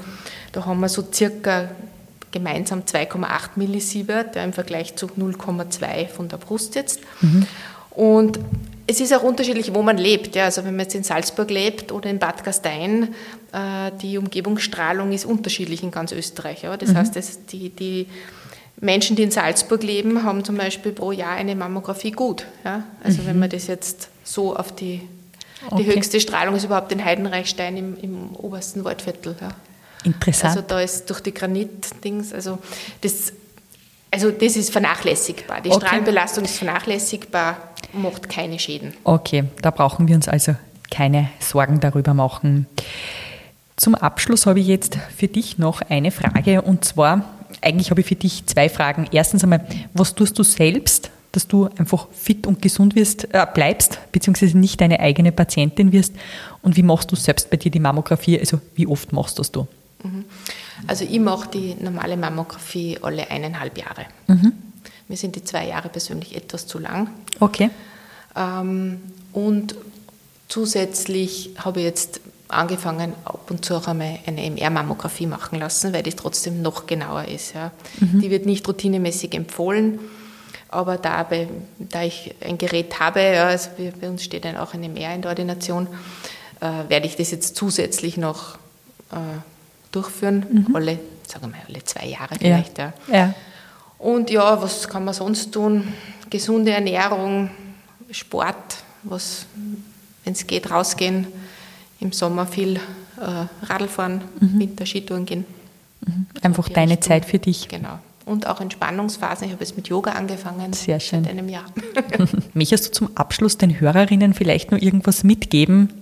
Da 0.53 0.65
haben 0.65 0.81
wir 0.81 0.89
so 0.89 1.05
circa 1.13 1.71
gemeinsam 2.33 2.81
2,8 2.81 3.51
Millisievert 3.57 4.35
ja, 4.37 4.43
im 4.43 4.53
Vergleich 4.53 4.97
zu 4.97 5.07
0,2 5.07 6.09
von 6.09 6.29
der 6.29 6.39
Brust 6.39 6.75
jetzt. 6.75 7.01
Mhm. 7.21 7.47
Und 7.91 8.41
es 8.87 9.01
ist 9.01 9.15
auch 9.15 9.23
unterschiedlich, 9.23 9.75
wo 9.75 9.83
man 9.83 9.99
lebt. 9.99 10.35
Ja. 10.35 10.45
Also 10.45 10.65
wenn 10.65 10.75
man 10.77 10.85
jetzt 10.85 10.95
in 10.95 11.05
Salzburg 11.05 11.51
lebt 11.51 11.93
oder 11.93 12.11
in 12.11 12.19
Bad 12.19 12.43
Gastein, 12.45 13.15
äh, 13.53 13.93
die 14.01 14.19
Umgebungsstrahlung 14.19 15.13
ist 15.13 15.25
unterschiedlich 15.25 15.83
in 15.83 15.91
ganz 15.91 16.13
Österreich. 16.13 16.63
Ja. 16.63 16.77
Das 16.77 16.91
mhm. 16.91 16.97
heißt, 16.97 17.17
das, 17.17 17.47
die, 17.47 17.71
die 17.71 18.07
Menschen, 18.81 19.15
die 19.15 19.23
in 19.23 19.31
Salzburg 19.31 19.83
leben, 19.83 20.25
haben 20.25 20.45
zum 20.45 20.57
Beispiel 20.57 20.93
pro 20.93 21.13
Jahr 21.13 21.33
eine 21.33 21.55
Mammographie 21.55 22.11
gut. 22.11 22.47
Ja? 22.65 22.85
Also 23.03 23.23
mhm. 23.23 23.27
wenn 23.27 23.39
man 23.39 23.51
das 23.51 23.67
jetzt 23.67 24.09
so 24.25 24.57
auf 24.57 24.75
die, 24.75 25.01
die 25.71 25.75
okay. 25.75 25.97
höchste 25.97 26.21
Strahlung 26.21 26.57
ist 26.57 26.65
überhaupt 26.65 26.91
in 26.93 27.05
Heidenreichstein 27.05 27.77
im, 27.77 27.97
im 28.01 28.35
obersten 28.37 28.85
Waldviertel. 28.85 29.37
Ja? 29.41 29.51
Interessant. 30.05 30.57
Also 30.57 30.67
da 30.67 30.81
ist 30.81 31.09
durch 31.09 31.21
die 31.21 31.33
Granit-Dings, 31.33 32.33
also 32.33 32.59
das, 33.01 33.33
also 34.11 34.31
das 34.31 34.57
ist 34.57 34.71
vernachlässigbar. 34.71 35.61
Die 35.61 35.71
okay. 35.71 35.87
Strahlenbelastung 35.87 36.45
ist 36.45 36.57
vernachlässigbar, 36.57 37.57
macht 37.93 38.29
keine 38.29 38.59
Schäden. 38.59 38.95
Okay, 39.05 39.45
da 39.61 39.71
brauchen 39.71 40.09
wir 40.09 40.17
uns 40.17 40.29
also 40.29 40.55
keine 40.91 41.31
Sorgen 41.41 41.81
darüber 41.81 42.15
machen. 42.15 42.67
Zum 43.77 43.95
Abschluss 43.95 44.47
habe 44.47 44.61
ich 44.61 44.67
jetzt 44.67 44.99
für 45.17 45.29
dich 45.29 45.59
noch 45.59 45.81
eine 45.83 46.11
Frage 46.11 46.63
und 46.63 46.85
zwar, 46.85 47.25
eigentlich 47.63 47.91
habe 47.91 48.01
ich 48.03 48.07
für 48.07 48.15
dich 48.15 48.47
zwei 48.47 48.69
Fragen. 48.69 49.07
Erstens 49.13 49.43
einmal, 49.43 49.67
was 49.95 50.15
tust 50.15 50.39
du 50.39 50.43
selbst, 50.43 51.11
dass 51.33 51.49
du 51.49 51.69
einfach 51.79 52.09
fit 52.13 52.47
und 52.47 52.61
gesund 52.61 52.95
wirst, 52.95 53.33
äh, 53.33 53.47
bleibst, 53.53 53.99
beziehungsweise 54.13 54.59
nicht 54.59 54.81
deine 54.81 55.01
eigene 55.01 55.33
Patientin 55.33 55.93
wirst? 55.93 56.15
Und 56.61 56.77
wie 56.77 56.83
machst 56.83 57.11
du 57.11 57.17
selbst 57.17 57.51
bei 57.51 57.57
dir 57.57 57.71
die 57.71 57.81
Mammographie? 57.81 58.39
Also 58.39 58.61
wie 58.75 58.87
oft 58.87 59.13
machst 59.13 59.39
das 59.39 59.51
du? 59.51 59.63
Mhm. 59.63 59.82
Also 60.87 61.05
ich 61.05 61.21
mache 61.21 61.49
die 61.51 61.75
normale 61.75 62.17
Mammographie 62.17 62.99
alle 63.03 63.31
eineinhalb 63.31 63.79
Jahre. 63.79 64.07
Mhm. 64.27 64.53
Mir 65.09 65.17
sind 65.17 65.37
die 65.37 65.45
zwei 65.45 65.69
Jahre 65.69 65.89
persönlich 65.89 66.37
etwas 66.37 66.67
zu 66.67 66.79
lang. 66.79 67.11
Okay. 67.41 67.71
Ähm, 68.37 69.01
und 69.33 69.75
zusätzlich 70.49 71.51
habe 71.59 71.81
ich 71.81 71.87
jetzt 71.87 72.21
angefangen, 72.49 73.15
ab 73.25 73.51
und 73.51 73.65
zu 73.65 73.75
auch 73.75 73.89
einmal 73.89 74.19
eine 74.27 74.45
MR-Mammographie 74.45 75.27
machen 75.27 75.59
lassen, 75.59 75.93
weil 75.93 76.03
die 76.03 76.13
trotzdem 76.13 76.63
noch 76.63 76.87
genauer 76.87 77.25
ist. 77.25 77.55
Ja. 77.55 77.73
Mhm. 78.01 78.21
Die 78.21 78.31
wird 78.31 78.47
nicht 78.47 78.67
routinemäßig 78.69 79.35
empfohlen, 79.35 79.99
aber 80.69 80.99
dabei, 80.99 81.49
da 81.79 82.03
ich 82.03 82.35
ein 82.41 82.59
Gerät 82.59 83.01
habe, 83.01 83.21
ja, 83.21 83.47
also 83.47 83.71
bei 84.01 84.09
uns 84.09 84.23
steht 84.23 84.45
dann 84.45 84.57
auch 84.57 84.75
eine 84.75 84.89
MR 84.89 85.15
in 85.15 85.23
der 85.23 85.31
Ordination, 85.31 85.89
äh, 86.61 86.89
werde 86.89 87.07
ich 87.07 87.17
das 87.17 87.31
jetzt 87.31 87.57
zusätzlich 87.57 88.17
noch 88.17 88.57
äh, 89.11 89.17
durchführen, 89.93 90.47
mhm. 90.51 90.77
alle, 90.77 90.99
sagen 91.27 91.47
wir 91.47 91.49
mal, 91.49 91.63
alle 91.69 91.85
zwei 91.85 92.07
Jahre 92.07 92.35
vielleicht. 92.37 92.79
Ja. 92.79 92.93
ja. 93.11 93.35
Und 93.99 94.31
ja, 94.31 94.61
was 94.61 94.89
kann 94.89 95.05
man 95.05 95.15
sonst 95.15 95.53
tun? 95.53 95.93
Gesunde 96.29 96.73
Ernährung, 96.73 97.51
Sport, 98.11 98.83
was, 99.05 99.47
wenn 100.25 100.33
es 100.33 100.47
geht, 100.47 100.71
rausgehen 100.71 101.27
im 102.01 102.13
Sommer 102.13 102.47
viel 102.47 102.77
äh, 102.77 103.67
Radl 103.67 103.87
fahren, 103.87 104.23
mhm. 104.41 104.59
Winter 104.59 104.87
Skitouren 104.87 105.25
gehen. 105.25 105.45
Mhm. 106.05 106.27
Einfach 106.43 106.67
so 106.67 106.73
deine. 106.73 106.99
Zeit 107.01 107.25
für 107.25 107.39
dich. 107.39 107.69
Genau. 107.69 107.99
Und 108.25 108.47
auch 108.47 108.61
Entspannungsphasen. 108.61 109.47
Ich 109.47 109.53
habe 109.53 109.63
jetzt 109.65 109.77
mit 109.77 109.89
Yoga 109.89 110.13
angefangen. 110.13 110.73
Sehr 110.73 111.01
schön. 111.01 111.25
Seit 111.25 111.33
einem 111.33 111.49
Jahr. 111.49 111.65
Möchtest 112.55 112.87
du 112.87 112.93
zum 112.93 113.17
Abschluss 113.17 113.59
den 113.59 113.81
Hörerinnen 113.81 114.35
vielleicht 114.35 114.71
nur 114.71 114.83
irgendwas 114.83 115.25
mitgeben? 115.25 115.93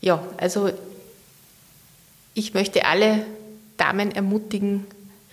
Ja, 0.00 0.22
also 0.36 0.70
ich 2.36 2.52
möchte 2.52 2.84
alle 2.84 3.24
Damen 3.78 4.12
ermutigen, 4.12 4.84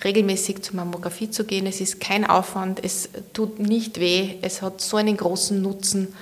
regelmäßig 0.03 0.61
zur 0.63 0.77
Mammographie 0.77 1.29
zu 1.29 1.43
gehen. 1.43 1.67
Es 1.67 1.81
ist 1.81 1.99
kein 1.99 2.25
Aufwand, 2.25 2.81
es 2.81 3.09
tut 3.33 3.59
nicht 3.59 3.99
weh, 3.99 4.35
es 4.41 4.61
hat 4.61 4.79
so 4.79 4.97
einen 4.97 5.17
großen 5.17 5.61
Nutzen 5.61 6.13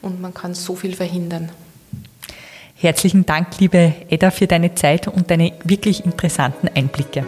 und 0.00 0.20
man 0.20 0.32
kann 0.32 0.54
so 0.54 0.74
viel 0.74 0.96
verhindern. 0.96 1.50
Herzlichen 2.76 3.26
Dank, 3.26 3.60
liebe 3.60 3.94
Edda, 4.08 4.30
für 4.30 4.46
deine 4.46 4.74
Zeit 4.74 5.06
und 5.06 5.30
deine 5.30 5.52
wirklich 5.64 6.04
interessanten 6.04 6.68
Einblicke. 6.74 7.26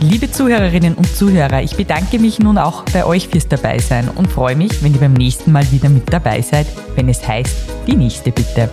Liebe 0.00 0.30
Zuhörerinnen 0.30 0.94
und 0.94 1.16
Zuhörer, 1.16 1.62
ich 1.62 1.74
bedanke 1.74 2.18
mich 2.18 2.38
nun 2.38 2.58
auch 2.58 2.84
bei 2.92 3.04
euch 3.06 3.28
fürs 3.28 3.48
Dabeisein 3.48 4.08
und 4.10 4.30
freue 4.30 4.54
mich, 4.54 4.82
wenn 4.82 4.92
ihr 4.92 5.00
beim 5.00 5.14
nächsten 5.14 5.52
Mal 5.52 5.70
wieder 5.72 5.88
mit 5.88 6.12
dabei 6.12 6.42
seid, 6.42 6.66
wenn 6.96 7.08
es 7.08 7.26
heißt, 7.26 7.56
die 7.86 7.96
nächste 7.96 8.30
bitte. 8.30 8.68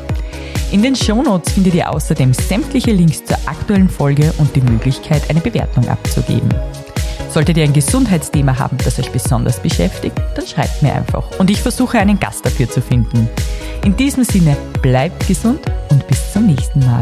In 0.71 0.83
den 0.83 0.95
Shownotes 0.95 1.53
findet 1.53 1.75
ihr 1.75 1.89
außerdem 1.89 2.33
sämtliche 2.33 2.91
Links 2.91 3.23
zur 3.23 3.37
aktuellen 3.45 3.89
Folge 3.89 4.33
und 4.37 4.53
die 4.55 4.61
Möglichkeit, 4.61 5.29
eine 5.29 5.39
Bewertung 5.39 5.87
abzugeben. 5.87 6.49
Solltet 7.29 7.57
ihr 7.57 7.63
ein 7.63 7.73
Gesundheitsthema 7.73 8.59
haben, 8.59 8.77
das 8.83 8.99
euch 8.99 9.11
besonders 9.11 9.61
beschäftigt, 9.61 10.19
dann 10.35 10.45
schreibt 10.45 10.83
mir 10.83 10.93
einfach 10.93 11.39
und 11.39 11.49
ich 11.49 11.61
versuche 11.61 11.99
einen 11.99 12.19
Gast 12.19 12.45
dafür 12.45 12.69
zu 12.69 12.81
finden. 12.81 13.29
In 13.85 13.95
diesem 13.95 14.23
Sinne, 14.23 14.57
bleibt 14.81 15.25
gesund 15.27 15.61
und 15.89 16.05
bis 16.07 16.33
zum 16.33 16.47
nächsten 16.47 16.79
Mal. 16.81 17.01